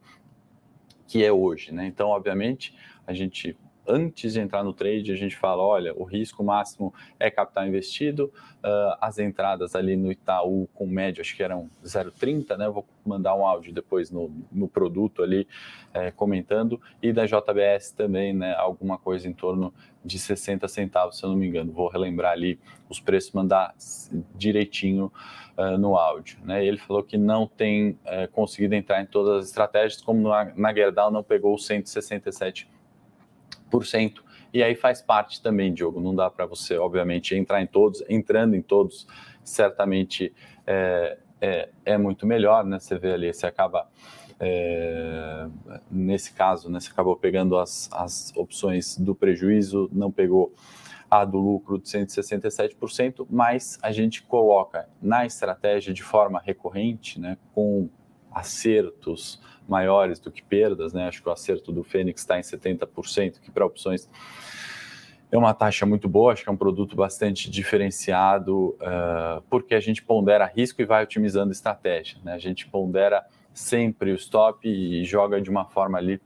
[1.06, 1.86] que é hoje, né?
[1.86, 2.74] Então, obviamente,
[3.06, 7.30] a gente antes de entrar no trade, a gente fala: olha, o risco máximo é
[7.30, 8.32] capital investido,
[8.64, 12.66] uh, as entradas ali no Itaú com média, acho que eram 0,30, né?
[12.66, 15.46] Eu vou mandar um áudio depois no, no produto ali
[15.92, 18.54] é, comentando, e da JBS também, né?
[18.54, 19.72] Alguma coisa em torno
[20.04, 21.72] de 60 centavos, se eu não me engano.
[21.72, 23.74] Vou relembrar ali os preços, mandar
[24.34, 25.12] direitinho
[25.56, 26.38] uh, no áudio.
[26.44, 26.64] Né?
[26.64, 30.74] Ele falou que não tem uh, conseguido entrar em todas as estratégias, como na, na
[30.74, 32.68] Gerdau não pegou os 167
[34.52, 36.00] e aí faz parte também, Diogo.
[36.00, 39.06] Não dá para você, obviamente, entrar em todos, entrando em todos,
[39.42, 40.32] certamente
[40.64, 42.78] é, é, é muito melhor, né?
[42.78, 43.88] Você vê ali, você acaba.
[44.38, 45.46] É,
[45.90, 50.52] nesse caso, né, você acabou pegando as, as opções do prejuízo, não pegou
[51.20, 57.36] a do lucro de 167%, mas a gente coloca na estratégia de forma recorrente, né,
[57.54, 57.88] com
[58.32, 61.06] acertos maiores do que perdas, né?
[61.06, 64.10] Acho que o acerto do Fênix está em 70%, que para opções
[65.30, 69.80] é uma taxa muito boa, acho que é um produto bastante diferenciado, uh, porque a
[69.80, 72.18] gente pondera risco e vai otimizando estratégia.
[72.22, 72.32] Né?
[72.34, 76.20] A gente pondera sempre o stop e joga de uma forma ali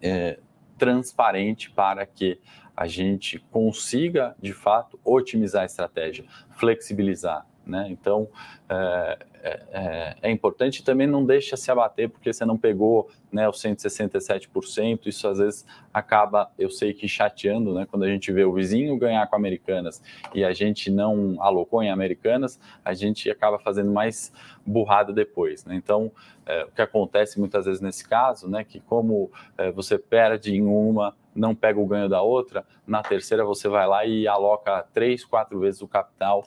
[0.00, 0.38] é,
[0.78, 2.40] transparente para que
[2.78, 6.24] a gente consiga, de fato, otimizar a estratégia,
[6.56, 7.44] flexibilizar.
[7.66, 7.88] Né?
[7.90, 8.28] Então,
[8.68, 13.48] é, é, é, é importante também não deixa se abater porque você não pegou né,
[13.48, 15.06] os 167%.
[15.06, 17.86] Isso às vezes acaba, eu sei que chateando, né?
[17.90, 20.02] Quando a gente vê o vizinho ganhar com Americanas
[20.34, 24.32] e a gente não alocou em Americanas, a gente acaba fazendo mais
[24.66, 25.64] burrada depois.
[25.64, 25.74] Né?
[25.76, 26.12] Então,
[26.44, 28.64] é, o que acontece muitas vezes nesse caso, né?
[28.64, 33.44] Que como é, você perde em uma, não pega o ganho da outra, na terceira
[33.44, 36.44] você vai lá e aloca três, quatro vezes o capital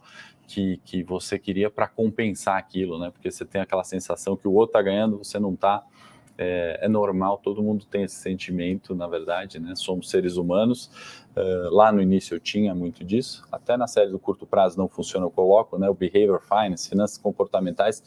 [0.51, 3.09] que, que você queria para compensar aquilo, né?
[3.09, 5.81] Porque você tem aquela sensação que o outro está ganhando, você não está.
[6.37, 9.75] É, é, normal, todo mundo tem esse sentimento, na verdade, né?
[9.75, 10.91] Somos seres humanos.
[11.35, 14.89] Uh, lá no início eu tinha muito disso, até na série do curto prazo não
[14.89, 15.89] funciona, eu coloco, né?
[15.89, 18.03] O behavior finance, finanças comportamentais,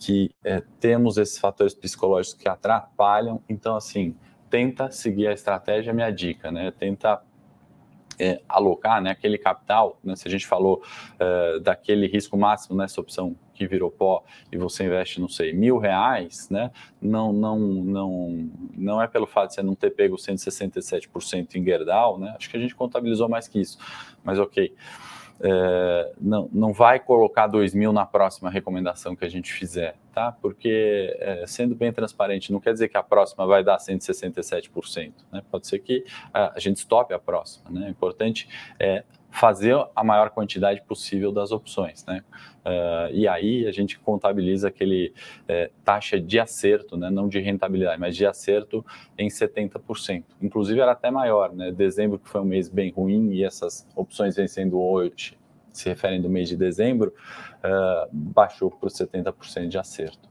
[0.00, 3.40] que é, temos esses fatores psicológicos que atrapalham.
[3.48, 4.16] Então, assim,
[4.50, 6.72] tenta seguir a estratégia, minha dica, né?
[6.72, 7.22] Tenta
[8.18, 10.82] é, alocar né, aquele capital, né, se a gente falou
[11.14, 15.78] uh, daquele risco máximo nessa opção que virou pó e você investe, não sei, mil
[15.78, 21.54] reais, né, não, não, não, não é pelo fato de você não ter pego 167%
[21.56, 23.78] em Gerdau, né, acho que a gente contabilizou mais que isso,
[24.22, 24.74] mas ok.
[25.40, 30.32] É, não, não vai colocar 2 mil na próxima recomendação que a gente fizer, tá?
[30.32, 35.42] Porque, é, sendo bem transparente, não quer dizer que a próxima vai dar 167%, né?
[35.50, 37.86] Pode ser que a, a gente stoppe a próxima, né?
[37.86, 38.48] O importante
[38.80, 42.22] é fazer a maior quantidade possível das opções, né?
[42.64, 45.14] Uh, e aí a gente contabiliza aquele
[45.46, 47.10] é, taxa de acerto, né?
[47.10, 48.84] Não de rentabilidade, mas de acerto
[49.16, 50.24] em 70%.
[50.42, 51.70] Inclusive era até maior, né?
[51.70, 55.36] Dezembro que foi um mês bem ruim e essas opções vencendo hoje
[55.72, 57.14] se referem do mês de dezembro,
[57.58, 60.28] uh, baixou para os 70% de acerto.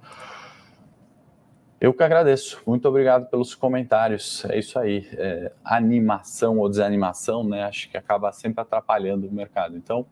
[1.80, 2.60] Eu que agradeço.
[2.66, 4.44] Muito obrigado pelos comentários.
[4.46, 5.08] É isso aí.
[5.14, 7.64] É, animação ou desanimação, né?
[7.66, 9.78] Acho que acaba sempre atrapalhando o mercado.
[9.78, 10.04] Então,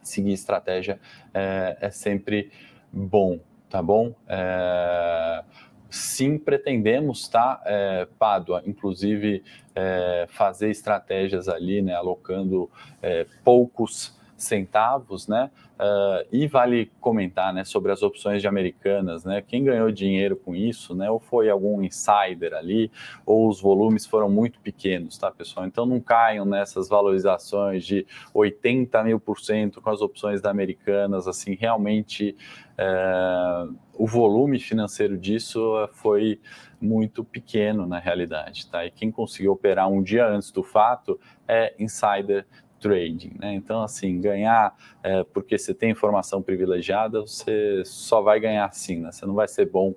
[0.00, 1.00] seguir estratégia
[1.34, 2.52] é, é sempre
[2.92, 4.14] bom, tá bom?
[4.28, 5.42] É,
[5.90, 9.42] sim, pretendemos, tá, é, Pádua, inclusive
[9.74, 11.94] é, fazer estratégias ali, né?
[11.94, 12.70] Alocando
[13.02, 15.50] é, poucos centavos, né?
[15.76, 19.42] Uh, e vale comentar, né, sobre as opções de americanas, né?
[19.46, 21.10] Quem ganhou dinheiro com isso, né?
[21.10, 22.90] Ou foi algum insider ali,
[23.24, 25.66] ou os volumes foram muito pequenos, tá, pessoal?
[25.66, 31.28] Então não caiam nessas valorizações de 80 mil por cento com as opções da americanas,
[31.28, 32.34] assim, realmente
[32.78, 36.40] uh, o volume financeiro disso foi
[36.80, 38.84] muito pequeno na realidade, tá?
[38.86, 42.46] E quem conseguiu operar um dia antes do fato é insider
[42.86, 43.52] trading, né?
[43.54, 49.10] Então, assim, ganhar é, porque você tem informação privilegiada, você só vai ganhar assim, né?
[49.10, 49.92] Você não vai ser bom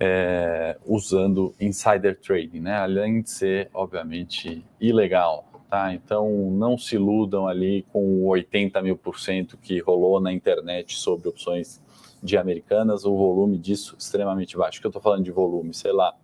[0.00, 2.78] é, usando insider trading, né?
[2.78, 5.92] Além de ser, obviamente, ilegal, tá?
[5.92, 11.28] Então, não se iludam ali com 80 mil por cento que rolou na internet sobre
[11.28, 11.82] opções
[12.22, 14.80] de americanas, o volume disso extremamente baixo.
[14.80, 16.14] que eu estou falando de volume, sei lá,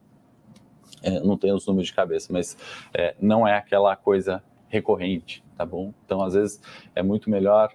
[1.02, 2.56] é, não tenho os números de cabeça, mas
[2.94, 5.92] é, não é aquela coisa recorrente, tá bom?
[6.02, 6.58] Então, às vezes,
[6.94, 7.70] é muito melhor,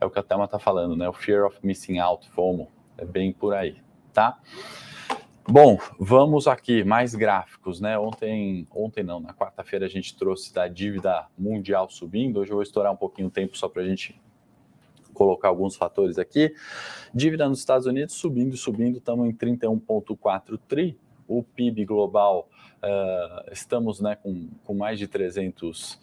[0.00, 1.08] é o que a Thelma está falando, né?
[1.08, 3.76] O fear of missing out, FOMO, é bem por aí,
[4.12, 4.36] tá?
[5.48, 7.96] Bom, vamos aqui, mais gráficos, né?
[7.96, 12.64] Ontem, ontem não, na quarta-feira a gente trouxe da dívida mundial subindo, hoje eu vou
[12.64, 14.20] estourar um pouquinho o tempo só para a gente
[15.14, 16.52] colocar alguns fatores aqui.
[17.14, 22.48] Dívida nos Estados Unidos subindo, subindo, estamos em 31,4 tri, o PIB global,
[22.82, 25.98] uh, estamos né, com, com mais de 300 uh,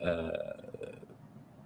[0.00, 0.98] uh,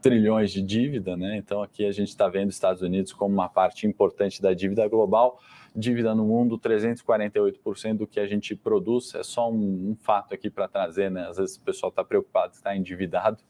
[0.01, 1.37] trilhões de dívida, né?
[1.37, 4.87] Então aqui a gente está vendo os Estados Unidos como uma parte importante da dívida
[4.88, 5.40] global.
[5.75, 9.14] Dívida no mundo, 348% do que a gente produz.
[9.14, 11.29] É só um, um fato aqui para trazer, né?
[11.29, 13.42] Às vezes o pessoal está preocupado, está endividado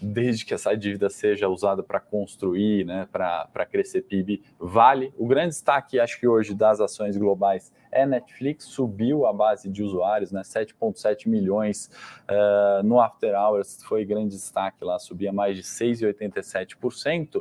[0.00, 5.12] desde que essa dívida seja usada para construir, né, para crescer PIB, vale.
[5.16, 9.82] O grande destaque, acho que hoje, das ações globais é Netflix, subiu a base de
[9.82, 11.90] usuários, né, 7,7 milhões
[12.28, 17.40] uh, no After Hours, foi grande destaque lá, subia mais de 6,87%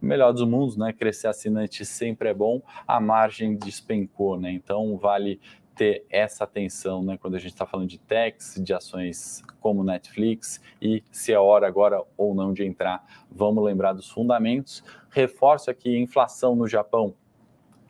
[0.00, 0.92] melhor dos mundos, né?
[0.92, 4.52] Crescer assinante sempre é bom, a margem despencou, né?
[4.52, 5.40] Então vale
[5.74, 10.60] ter essa atenção, né, quando a gente está falando de techs, de ações como Netflix
[10.80, 14.84] e se é hora agora ou não de entrar, vamos lembrar dos fundamentos.
[15.10, 17.14] Reforço aqui, inflação no Japão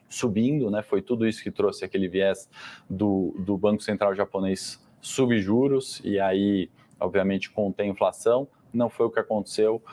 [0.09, 0.81] subindo, né?
[0.81, 2.49] Foi tudo isso que trouxe aquele viés
[2.89, 6.69] do, do Banco Central japonês subjuros e aí,
[6.99, 8.47] obviamente, contém inflação.
[8.73, 9.83] Não foi o que aconteceu.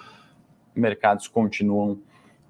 [0.75, 2.01] Mercados continuam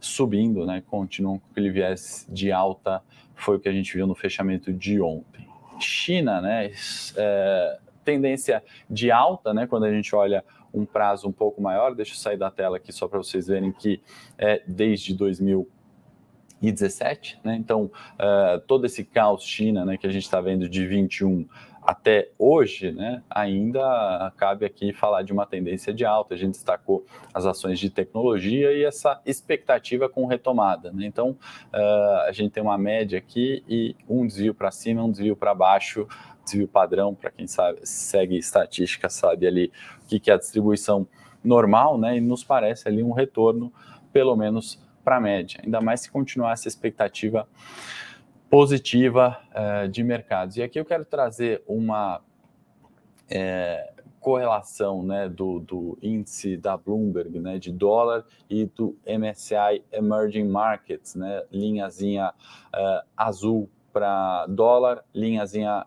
[0.00, 0.83] subindo, né?
[0.87, 3.02] Continuam com aquele viés de alta.
[3.42, 5.48] Foi o que a gente viu no fechamento de ontem.
[5.81, 6.70] China, né?
[7.16, 9.66] É, tendência de alta, né?
[9.66, 12.92] Quando a gente olha um prazo um pouco maior, deixa eu sair da tela aqui
[12.92, 14.00] só para vocês verem que
[14.38, 17.57] é desde 2017, né?
[17.57, 21.44] Então, uh, todo esse caos China, né, que a gente está vendo de 21
[21.83, 26.35] até hoje, né, ainda cabe aqui falar de uma tendência de alta.
[26.35, 30.92] A gente destacou as ações de tecnologia e essa expectativa com retomada.
[30.92, 31.07] Né?
[31.07, 35.35] Então, uh, a gente tem uma média aqui e um desvio para cima, um desvio
[35.35, 36.07] para baixo,
[36.45, 39.73] desvio padrão, para quem sabe, segue estatística, sabe ali
[40.05, 41.07] o que, que é a distribuição
[41.42, 42.16] normal, né?
[42.16, 43.73] E nos parece ali um retorno,
[44.12, 45.61] pelo menos para a média.
[45.64, 47.49] Ainda mais se continuar essa expectativa
[48.53, 50.59] positiva uh, de mercados.
[50.59, 52.21] E aqui eu quero trazer uma
[53.31, 60.49] é, correlação né, do, do, índice da Bloomberg né, de dólar e do MSCI Emerging
[60.49, 65.87] Markets, né, linhazinha uh, azul para dólar, linhazinha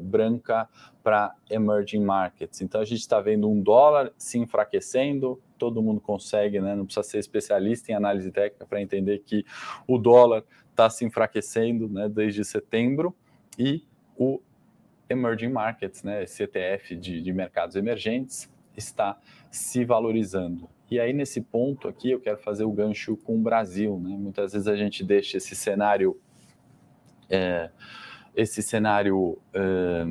[0.00, 0.66] branca
[1.02, 2.62] para emerging markets.
[2.62, 6.74] Então a gente está vendo um dólar se enfraquecendo, todo mundo consegue, né?
[6.74, 9.44] não precisa ser especialista em análise técnica para entender que
[9.86, 10.42] o dólar
[10.78, 13.12] está se enfraquecendo né, desde setembro
[13.58, 13.84] e
[14.16, 14.40] o
[15.10, 19.18] emerging markets, né, esse ETF de, de mercados emergentes, está
[19.50, 20.68] se valorizando.
[20.88, 23.98] E aí, nesse ponto aqui, eu quero fazer o gancho com o Brasil.
[23.98, 24.10] Né?
[24.16, 26.16] Muitas vezes a gente deixa esse cenário,
[27.28, 27.70] é,
[28.36, 30.04] esse cenário é,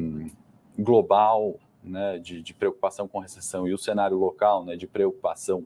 [0.77, 5.65] global né, de, de, preocupação com recessão e o cenário local né, de preocupação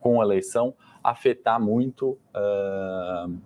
[0.00, 3.38] com eleição afetar muito uh,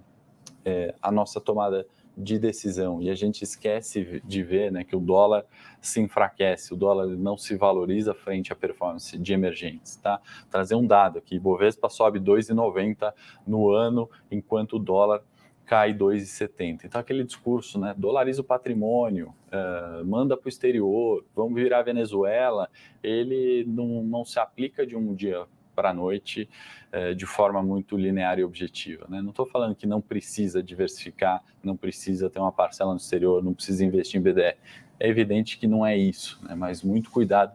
[0.67, 5.01] é, a nossa tomada de decisão e a gente esquece de ver né, que o
[5.01, 5.45] dólar
[5.81, 9.97] se enfraquece, o dólar não se valoriza frente à performance de emergentes.
[9.97, 10.21] Tá?
[10.51, 13.13] Trazer um dado aqui: Bovespa sobe 2,90
[13.47, 15.23] no ano, enquanto o dólar
[15.67, 16.85] cai 2,70.
[16.85, 17.93] Então, aquele discurso, né?
[17.99, 22.71] Dolariza o patrimônio, uh, manda para o exterior, vamos virar Venezuela,
[23.03, 25.45] ele não, não se aplica de um dia
[25.77, 26.49] para a noite
[26.91, 29.07] é, de forma muito linear e objetiva.
[29.09, 29.21] Né?
[29.21, 33.53] Não estou falando que não precisa diversificar, não precisa ter uma parcela no exterior, não
[33.53, 34.57] precisa investir em BDR.
[34.99, 36.55] É evidente que não é isso, né?
[36.55, 37.55] mas muito cuidado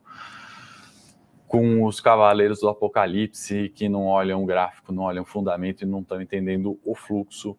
[1.47, 5.85] com os cavaleiros do apocalipse que não olham o gráfico, não olham o fundamento e
[5.85, 7.57] não estão entendendo o fluxo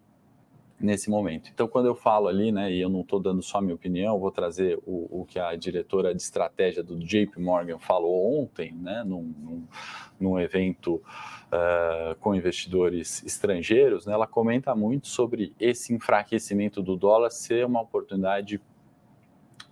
[0.83, 1.51] nesse momento.
[1.53, 4.31] Então, quando eu falo ali, né, e eu não estou dando só minha opinião, vou
[4.31, 9.23] trazer o, o, que a diretora de estratégia do JP Morgan falou ontem, né, num,
[9.23, 9.67] num,
[10.19, 17.31] num evento uh, com investidores estrangeiros, né, ela comenta muito sobre esse enfraquecimento do dólar
[17.31, 18.61] ser uma oportunidade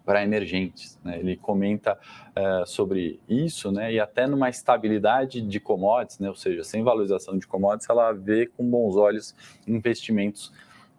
[0.05, 0.99] para emergentes.
[1.05, 1.19] Né?
[1.19, 1.99] Ele comenta
[2.37, 3.93] uh, sobre isso, né?
[3.93, 6.29] E até numa estabilidade de commodities, né?
[6.29, 9.35] Ou seja, sem valorização de commodities, ela vê com bons olhos
[9.69, 10.53] investimentos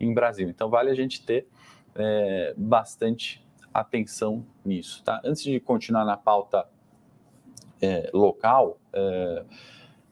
[0.06, 0.50] em Brasil.
[0.50, 1.48] Então vale a gente ter
[1.96, 5.04] é, bastante atenção nisso.
[5.04, 5.22] Tá?
[5.24, 6.68] Antes de continuar na pauta
[7.82, 9.44] é, local, é,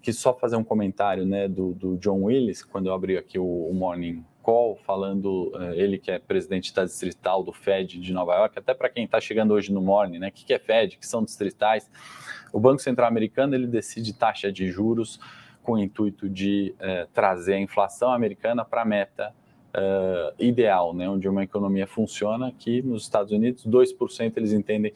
[0.02, 3.46] que só fazer um comentário né, do, do, John Willis, quando eu abri aqui o,
[3.46, 8.36] o Morning Call, falando, é, ele que é presidente da distrital do Fed de Nova
[8.36, 10.98] York, até para quem está chegando hoje no Morning, né, o que, que é Fed,
[10.98, 11.90] que são distritais,
[12.54, 15.20] o Banco Central Americano ele decide taxa de juros
[15.62, 19.36] com o intuito de é, trazer a inflação americana para a meta
[19.76, 24.94] uh, ideal, né, onde uma economia funciona, que nos Estados Unidos, 2% eles entendem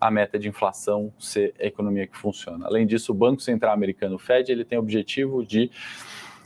[0.00, 2.66] a meta de inflação ser a economia que funciona.
[2.66, 5.70] Além disso, o Banco Central Americano, o Fed, ele tem o objetivo de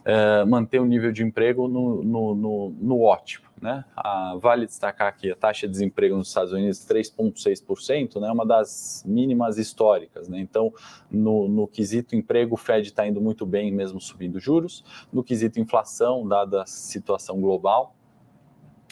[0.00, 3.49] uh, manter o nível de emprego no, no, no, no ótimo.
[3.60, 3.84] Né?
[3.94, 9.04] A, vale destacar que a taxa de desemprego nos Estados Unidos 3,6%, né, uma das
[9.06, 10.28] mínimas históricas.
[10.28, 10.40] Né?
[10.40, 10.72] Então,
[11.10, 14.82] no, no quesito emprego, o Fed está indo muito bem, mesmo subindo juros.
[15.12, 17.94] No quesito inflação, dada a situação global,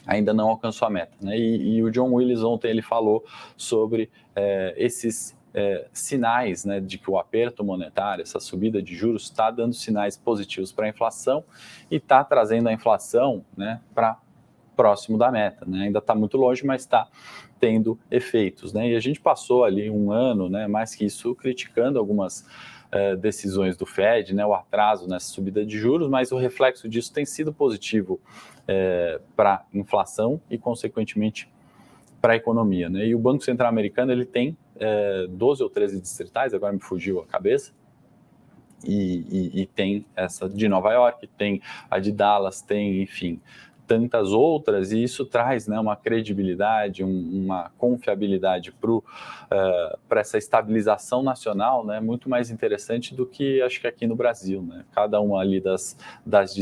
[0.07, 1.17] ainda não alcançou a meta.
[1.21, 1.39] Né?
[1.39, 3.25] E, e o John Willis ontem ele falou
[3.57, 9.25] sobre é, esses é, sinais né, de que o aperto monetário, essa subida de juros,
[9.25, 11.45] está dando sinais positivos para a inflação
[11.91, 14.19] e está trazendo a inflação né, para
[14.79, 15.87] próximo da meta, né?
[15.87, 17.09] Ainda está muito longe, mas está
[17.59, 18.91] tendo efeitos, né?
[18.91, 20.69] E a gente passou ali um ano, né?
[20.69, 22.47] Mais que isso, criticando algumas
[22.95, 24.47] uh, decisões do Fed, né?
[24.47, 28.21] O atraso nessa subida de juros, mas o reflexo disso tem sido positivo
[28.63, 31.51] uh, para a inflação e, consequentemente,
[32.23, 33.05] para a economia, né?
[33.05, 36.81] E o Banco Central Americano ele tem uh, eh, 12 ou 13 distritais, agora me
[36.81, 37.73] fugiu a cabeça,
[38.85, 41.61] e, e, e, tem essa de Nova York, tem
[41.91, 43.41] a de Dallas, tem, enfim,
[43.89, 49.03] tantas outras, e isso traz né, uma credibilidade, um, uma confiabilidade para uh,
[50.11, 54.63] essa estabilização nacional né, muito mais interessante do que acho que aqui no Brasil.
[54.63, 54.85] Né?
[54.93, 56.55] Cada uma ali das, das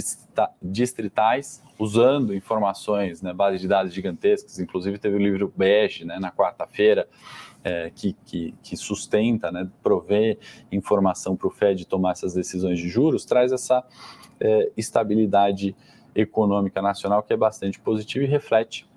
[0.63, 6.31] distritais usando informações, né, bases de dados gigantescas, inclusive teve o livro Bege né, na
[6.31, 7.09] quarta-feira,
[7.65, 10.39] é, que, que, que, sustenta, né, provê
[10.71, 13.85] informação para o Fed tomar essas decisões de juros, traz essa
[14.41, 15.75] é, estabilidade
[16.17, 18.89] econômica nacional que é bastante positiva e reflete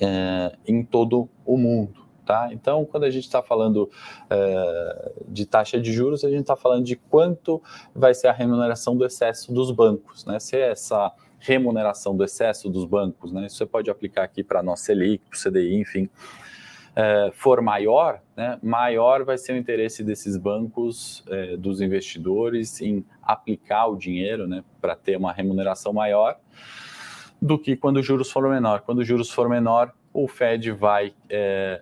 [0.00, 2.08] é, em todo o mundo.
[2.24, 2.48] Tá?
[2.52, 3.90] Então, quando a gente está falando
[4.30, 7.60] é, de taxa de juros, a gente está falando de quanto
[7.92, 10.24] vai ser a remuneração do excesso dos bancos.
[10.24, 10.38] Né?
[10.38, 13.46] Se é essa remuneração do excesso dos bancos, né?
[13.46, 16.08] isso você pode aplicar aqui para a nossa Selic, para o CDI, enfim,
[16.94, 23.04] é, for maior, né, maior vai ser o interesse desses bancos, é, dos investidores, em
[23.22, 26.38] aplicar o dinheiro né, para ter uma remuneração maior,
[27.40, 28.80] do que quando os juros for menor.
[28.82, 31.80] Quando os juros for menor, o Fed vai é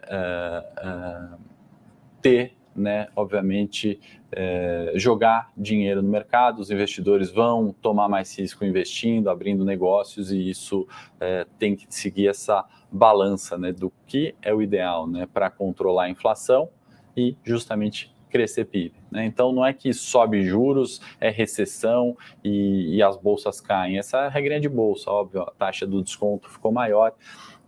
[2.20, 4.00] ter né, obviamente,
[4.32, 10.50] é, jogar dinheiro no mercado, os investidores vão tomar mais risco investindo, abrindo negócios, e
[10.50, 10.86] isso
[11.20, 16.04] é, tem que seguir essa balança né, do que é o ideal né, para controlar
[16.04, 16.68] a inflação
[17.16, 18.94] e justamente crescer PIB.
[19.10, 19.24] Né?
[19.24, 23.98] Então não é que sobe juros, é recessão e, e as bolsas caem.
[23.98, 27.12] Essa é a regrinha de bolsa, óbvio, a taxa do desconto ficou maior,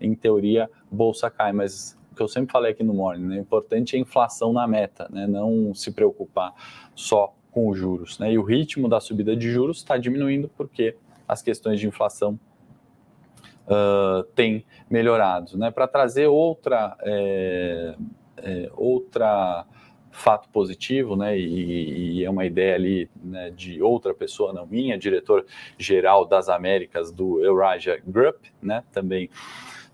[0.00, 3.36] em teoria, bolsa cai, mas que eu sempre falei aqui no Morning, né?
[3.36, 5.26] o importante é a inflação na meta, né?
[5.26, 6.52] não se preocupar
[6.94, 8.18] só com os juros.
[8.18, 8.34] Né?
[8.34, 10.94] E o ritmo da subida de juros está diminuindo porque
[11.26, 12.38] as questões de inflação
[13.66, 15.56] uh, têm melhorado.
[15.56, 15.70] Né?
[15.70, 17.94] Para trazer outra, é,
[18.36, 19.64] é, outra
[20.10, 24.98] fato positivo, né, e, e, é uma ideia ali né, de outra pessoa, não minha,
[24.98, 25.46] diretor
[25.78, 29.30] geral das Américas do Eurasia Group, né, também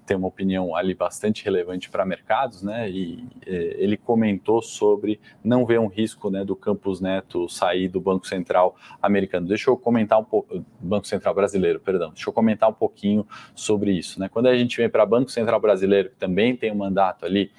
[0.06, 2.88] tem uma opinião ali bastante relevante para mercados, né?
[2.88, 8.00] E é, ele comentou sobre não ver um risco, né, do Campos Neto sair do
[8.00, 9.46] Banco Central americano.
[9.46, 12.10] Deixa eu comentar um pouco, Banco Central brasileiro, perdão.
[12.10, 14.28] Deixa eu comentar um pouquinho sobre isso, né?
[14.28, 17.50] Quando a gente vem para Banco Central brasileiro, que também tem um mandato ali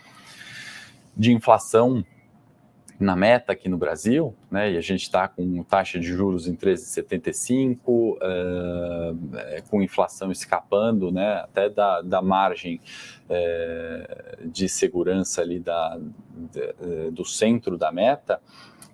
[1.15, 2.03] de inflação
[2.99, 6.55] na meta aqui no Brasil, né, e a gente está com taxa de juros em
[6.55, 8.17] 13,75, uh,
[9.35, 12.81] eh, com inflação escapando né, até da, da margem
[13.29, 15.99] uh, de segurança ali da,
[16.51, 16.75] de,
[17.07, 18.41] uh, do centro da meta,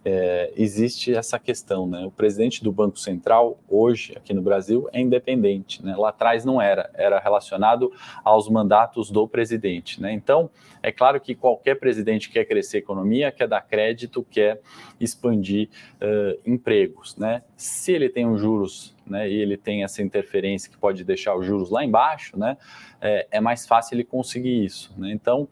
[0.06, 2.06] é, existe essa questão, né?
[2.06, 5.96] O presidente do Banco Central hoje aqui no Brasil é independente, né?
[5.96, 7.92] Lá atrás não era, era relacionado
[8.24, 10.12] aos mandatos do presidente, né?
[10.12, 10.50] Então
[10.82, 14.60] é claro que qualquer presidente quer crescer a economia, quer dar crédito, quer
[15.00, 15.70] expandir
[16.02, 17.44] uh, empregos, né?
[17.56, 21.46] Se ele tem os juros né, e ele tem essa interferência que pode deixar os
[21.46, 22.58] juros lá embaixo, né,
[23.02, 24.94] é, é mais fácil ele conseguir isso.
[24.98, 25.12] Né?
[25.12, 25.48] Então,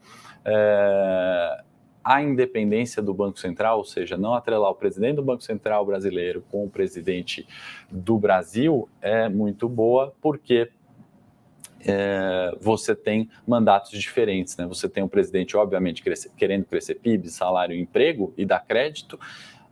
[0.46, 1.64] é,
[2.04, 6.44] a independência do Banco Central, ou seja, não atrelar o presidente do Banco Central brasileiro
[6.50, 7.48] com o presidente
[7.90, 10.70] do Brasil, é muito boa, porque
[11.86, 14.58] é, você tem mandatos diferentes.
[14.58, 14.66] Né?
[14.68, 19.20] Você tem o presidente, obviamente, crescer, querendo crescer PIB, salário, emprego e dar crédito,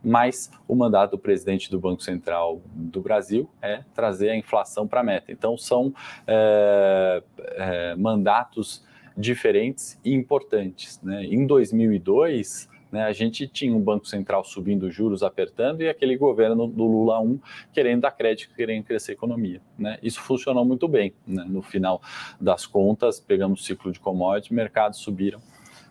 [0.02, 5.00] mas o mandato do presidente do Banco Central do Brasil é trazer a inflação para
[5.00, 5.30] a meta.
[5.30, 5.92] Então, são
[6.26, 8.84] é, é, mandatos
[9.20, 11.00] diferentes e importantes.
[11.02, 11.24] Né?
[11.24, 16.66] Em 2002, né, a gente tinha um Banco Central subindo juros, apertando, e aquele governo
[16.66, 17.40] do Lula 1
[17.72, 19.60] querendo dar crédito, querendo crescer a economia.
[19.78, 19.98] Né?
[20.02, 21.14] Isso funcionou muito bem.
[21.26, 21.44] Né?
[21.46, 22.02] No final
[22.40, 25.40] das contas, pegamos o ciclo de commodities, mercados subiram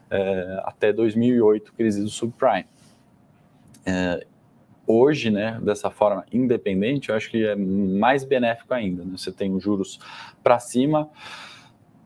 [0.09, 2.65] é, até 2008, crise do subprime.
[3.85, 4.25] É,
[4.85, 9.05] hoje, né, dessa forma independente, eu acho que é mais benéfico ainda.
[9.05, 9.11] Né?
[9.15, 9.99] Você tem os juros
[10.43, 11.09] para cima,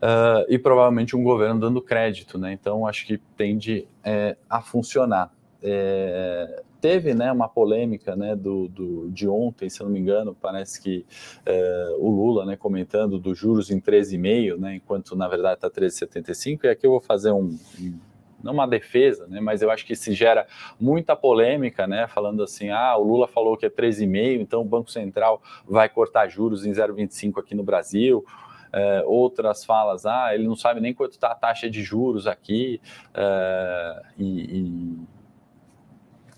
[0.03, 2.51] uh, e provavelmente um governo dando crédito, né?
[2.51, 5.31] Então acho que tende é, a funcionar.
[5.61, 10.35] É, teve né, uma polêmica né, do, do, de ontem, se eu não me engano,
[10.35, 11.05] parece que
[11.45, 16.65] é, o Lula né, comentando dos juros em 13,5, né, enquanto na verdade está 13,75,
[16.65, 17.99] e aqui eu vou fazer um, um
[18.43, 20.45] não uma defesa, né, mas eu acho que se gera
[20.77, 24.91] muita polêmica, né, falando assim, ah, o Lula falou que é 13,5, então o Banco
[24.91, 28.25] Central vai cortar juros em 0,25 aqui no Brasil,
[28.73, 32.81] é, outras falas, ah, ele não sabe nem quanto está a taxa de juros aqui,
[33.13, 34.99] é, e, e,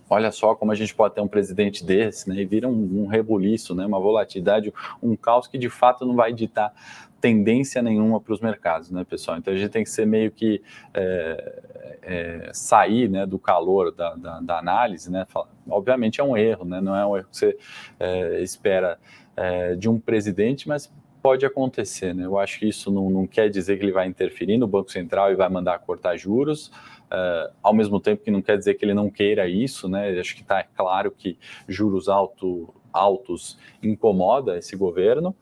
[0.10, 3.08] olha só como a gente pode ter um presidente desse, né, e vira um, um
[3.08, 6.74] rebuliço, né, uma volatilidade, um caos que de fato não vai ditar
[7.22, 9.38] tendência nenhuma para os mercados, né, pessoal?
[9.38, 10.62] Então a gente tem que ser meio que
[10.94, 11.64] é,
[12.04, 15.26] é, sair né, do calor da, da, da análise, né?
[15.68, 16.80] Obviamente é um erro, né?
[16.80, 17.58] Não é um erro que você
[18.00, 19.00] é, espera
[19.78, 20.90] de um presidente, mas
[21.26, 22.24] pode acontecer, né?
[22.24, 25.32] Eu acho que isso não, não quer dizer que ele vai interferir no Banco Central
[25.32, 28.94] e vai mandar cortar juros, uh, ao mesmo tempo que não quer dizer que ele
[28.94, 30.20] não queira isso, né?
[30.20, 31.36] Acho que está claro que
[31.68, 35.36] juros alto, altos incomoda esse governo,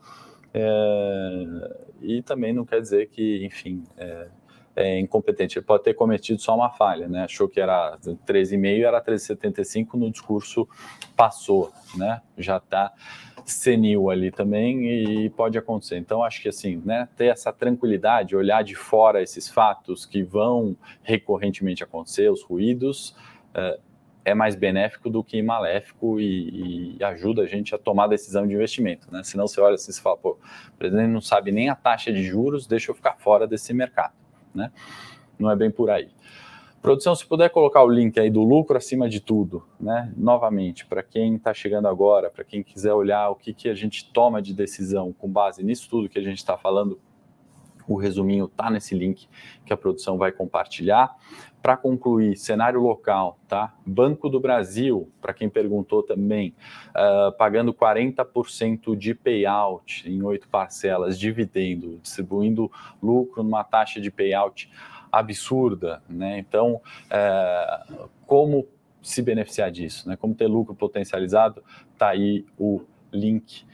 [0.54, 4.28] é, e também não quer dizer que, enfim, é,
[4.76, 5.58] é, incompetente.
[5.58, 7.24] Ele pode ter cometido só uma falha, né?
[7.24, 10.66] Achou que era 13,5, era 13,75, no discurso
[11.14, 12.22] passou, né?
[12.38, 12.90] Já está
[13.44, 14.86] senil ali também
[15.24, 15.98] e pode acontecer.
[15.98, 20.76] Então, acho que assim, né, ter essa tranquilidade, olhar de fora esses fatos que vão
[21.02, 23.14] recorrentemente acontecer, os ruídos,
[23.54, 23.78] é,
[24.24, 28.54] é mais benéfico do que maléfico e, e, ajuda a gente a tomar decisão de
[28.54, 29.22] investimento, né?
[29.22, 30.38] Senão você olha assim e fala, pô,
[30.72, 34.14] o presidente não sabe nem a taxa de juros, deixa eu ficar fora desse mercado,
[34.54, 34.72] né?
[35.38, 36.08] Não é bem por aí.
[36.84, 40.12] Produção, se puder colocar o link aí do lucro acima de tudo, né?
[40.14, 44.12] Novamente, para quem está chegando agora, para quem quiser olhar o que, que a gente
[44.12, 47.00] toma de decisão com base nisso tudo que a gente está falando,
[47.88, 49.26] o resuminho está nesse link
[49.64, 51.16] que a produção vai compartilhar.
[51.62, 53.74] Para concluir, cenário local, tá?
[53.86, 56.54] Banco do Brasil, para quem perguntou também,
[56.90, 62.70] uh, pagando 40% de payout em oito parcelas, dividendo, distribuindo
[63.02, 64.70] lucro numa taxa de payout
[65.18, 66.38] absurda, né?
[66.38, 68.66] Então, uh, como
[69.02, 70.16] se beneficiar disso, né?
[70.16, 71.62] Como ter lucro potencializado?
[71.96, 73.64] Tá aí o link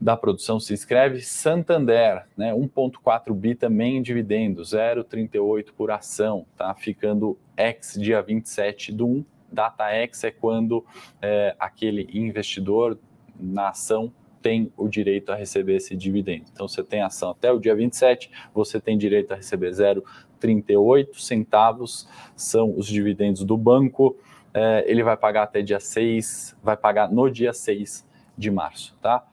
[0.00, 1.20] da produção se inscreve.
[1.20, 6.74] Santander, né, 1,4 bi também em dividendo, 0,38 por ação, tá?
[6.74, 9.24] Ficando ex dia 27 do 1.
[9.52, 10.86] Data ex é quando
[11.20, 12.98] é, aquele investidor
[13.38, 14.12] na ação
[14.42, 16.46] tem o direito a receber esse dividendo.
[16.52, 22.08] Então, você tem ação até o dia 27, você tem direito a receber 0,38 centavos,
[22.34, 24.16] são os dividendos do banco.
[24.52, 29.24] É, ele vai pagar até dia 6, vai pagar no dia 6 de março, tá?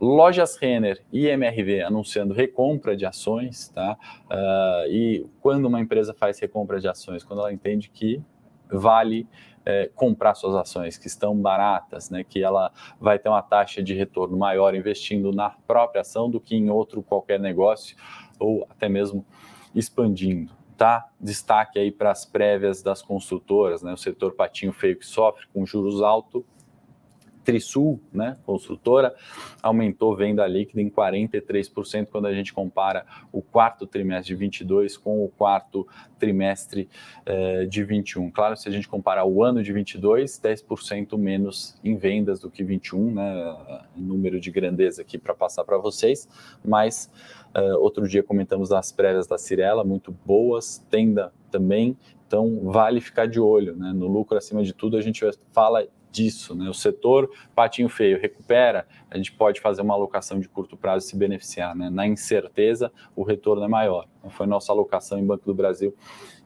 [0.00, 3.96] Lojas Renner e MRV anunciando recompra de ações, tá?
[4.26, 8.20] Uh, e quando uma empresa faz recompra de ações, quando ela entende que
[8.68, 9.26] vale
[9.64, 12.24] é, comprar suas ações, que estão baratas, né?
[12.24, 16.54] Que ela vai ter uma taxa de retorno maior investindo na própria ação do que
[16.54, 17.96] em outro qualquer negócio
[18.38, 19.24] ou até mesmo
[19.74, 20.52] expandindo.
[20.76, 21.08] Tá?
[21.20, 23.92] Destaque aí para as prévias das construtoras, né?
[23.92, 26.42] O setor patinho feio que sofre com juros altos
[27.44, 29.14] Trisul, né, construtora,
[29.62, 35.24] aumentou venda líquida em 43% quando a gente compara o quarto trimestre de 22 com
[35.24, 35.86] o quarto
[36.18, 36.88] trimestre
[37.26, 38.30] eh, de 21.
[38.30, 42.64] Claro, se a gente comparar o ano de 22, 10% menos em vendas do que
[42.64, 43.56] 21, né,
[43.94, 46.28] número de grandeza aqui para passar para vocês,
[46.64, 47.10] mas
[47.54, 53.26] uh, outro dia comentamos as prévias da Cirela, muito boas, Tenda também, então vale ficar
[53.26, 56.54] de olho, né, no lucro acima de tudo a gente fala disso.
[56.54, 56.70] Né?
[56.70, 61.10] O setor patinho feio recupera, a gente pode fazer uma alocação de curto prazo e
[61.10, 61.74] se beneficiar.
[61.74, 61.90] Né?
[61.90, 64.06] Na incerteza, o retorno é maior.
[64.18, 65.94] Então, foi nossa alocação em Banco do Brasil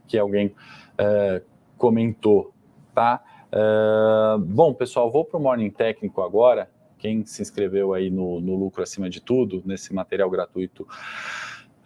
[0.06, 0.54] que alguém
[0.96, 1.42] é,
[1.76, 2.54] comentou.
[2.94, 3.22] Tá?
[3.52, 6.70] É, bom, pessoal, vou para o Morning Técnico agora.
[6.96, 10.86] Quem se inscreveu aí no, no lucro acima de tudo, nesse material gratuito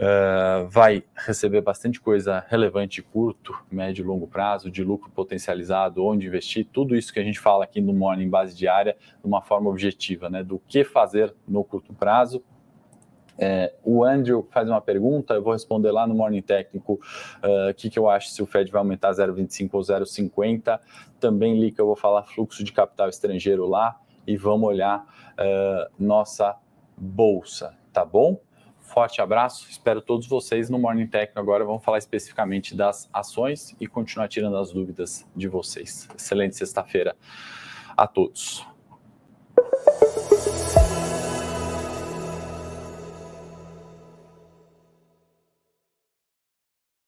[0.03, 6.27] Uh, vai receber bastante coisa relevante curto, médio e longo prazo, de lucro potencializado, onde
[6.27, 9.71] investir, tudo isso que a gente fala aqui no Morning Base Diária, de uma forma
[9.71, 12.43] objetiva, né, do que fazer no curto prazo.
[13.39, 17.73] É, o Andrew faz uma pergunta, eu vou responder lá no Morning Técnico o uh,
[17.73, 20.81] que, que eu acho se o Fed vai aumentar 0,25 ou 0,50.
[21.21, 25.07] Também li que eu vou falar fluxo de capital estrangeiro lá e vamos olhar
[25.39, 26.57] uh, nossa
[26.97, 28.41] bolsa, tá bom?
[28.93, 31.33] Forte abraço, espero todos vocês no Morning Tech.
[31.35, 36.07] Agora vamos falar especificamente das ações e continuar tirando as dúvidas de vocês.
[36.15, 37.17] Excelente sexta-feira
[37.97, 38.67] a todos.